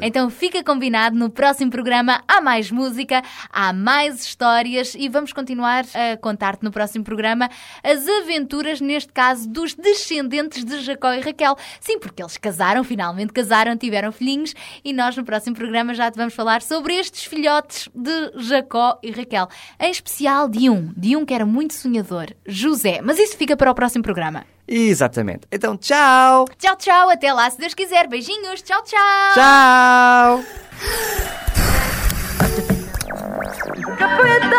Então 0.00 0.30
fica 0.30 0.62
combinado, 0.62 1.16
no 1.16 1.28
próximo 1.28 1.70
programa 1.70 2.22
há 2.28 2.40
mais 2.40 2.70
música, 2.70 3.22
há 3.50 3.72
mais 3.72 4.24
histórias 4.24 4.94
e 4.94 5.08
vamos 5.08 5.32
continuar 5.32 5.84
a 5.94 6.16
contar-te 6.16 6.64
no 6.64 6.70
próximo 6.70 7.04
programa 7.04 7.50
as 7.82 8.06
aventuras, 8.06 8.80
neste 8.80 9.12
caso, 9.12 9.48
dos 9.48 9.74
descendentes 9.74 10.64
de 10.64 10.80
Jacó 10.80 11.12
e 11.12 11.20
Raquel. 11.20 11.56
Sim, 11.80 11.98
porque 11.98 12.22
eles 12.22 12.36
casaram, 12.36 12.84
finalmente 12.84 13.32
casaram, 13.32 13.76
tiveram 13.76 14.12
filhinhos 14.12 14.54
e 14.84 14.92
nós 14.92 15.16
no 15.16 15.24
próximo 15.24 15.56
programa 15.56 15.92
já 15.94 16.10
te 16.10 16.16
vamos 16.16 16.34
falar 16.34 16.62
sobre 16.62 16.94
estes 16.94 17.24
filhotes 17.24 17.88
de 17.94 18.32
Jacó 18.36 18.98
e 19.02 19.10
Raquel. 19.10 19.48
Em 19.78 19.90
especial 19.90 20.48
de 20.48 20.70
um, 20.70 20.92
de 20.96 21.16
um 21.16 21.26
que 21.26 21.34
era 21.34 21.44
muito 21.44 21.74
sonhador, 21.74 22.28
José. 22.46 23.00
Mas 23.02 23.18
isso 23.18 23.36
fica 23.36 23.56
para 23.56 23.70
o 23.70 23.74
próximo 23.74 24.02
programa. 24.02 24.44
Exatamente. 24.72 25.48
Então, 25.50 25.76
tchau! 25.76 26.44
Tchau, 26.56 26.76
tchau, 26.76 27.10
até 27.10 27.32
lá 27.32 27.50
se 27.50 27.58
Deus 27.58 27.74
quiser. 27.74 28.06
Beijinhos, 28.06 28.62
tchau, 28.62 28.80
tchau! 28.84 29.34
Tchau! 29.34 30.44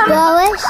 Boas? 0.08 0.62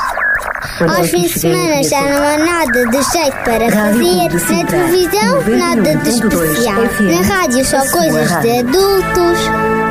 Aos 0.96 1.10
fins 1.10 1.34
de 1.34 1.40
semana 1.40 1.84
já 1.84 2.02
não 2.02 2.24
há 2.24 2.38
nada 2.38 2.86
de 2.86 3.02
jeito 3.02 3.38
para 3.44 3.72
fazer. 3.72 4.56
Na 4.56 4.66
televisão, 4.66 5.58
nada 5.58 5.96
de 5.96 6.10
especial. 6.10 6.84
Na 7.02 7.36
rádio, 7.36 7.66
só 7.66 7.80
coisas 7.92 8.42
de 8.42 8.60
adultos. 8.60 9.91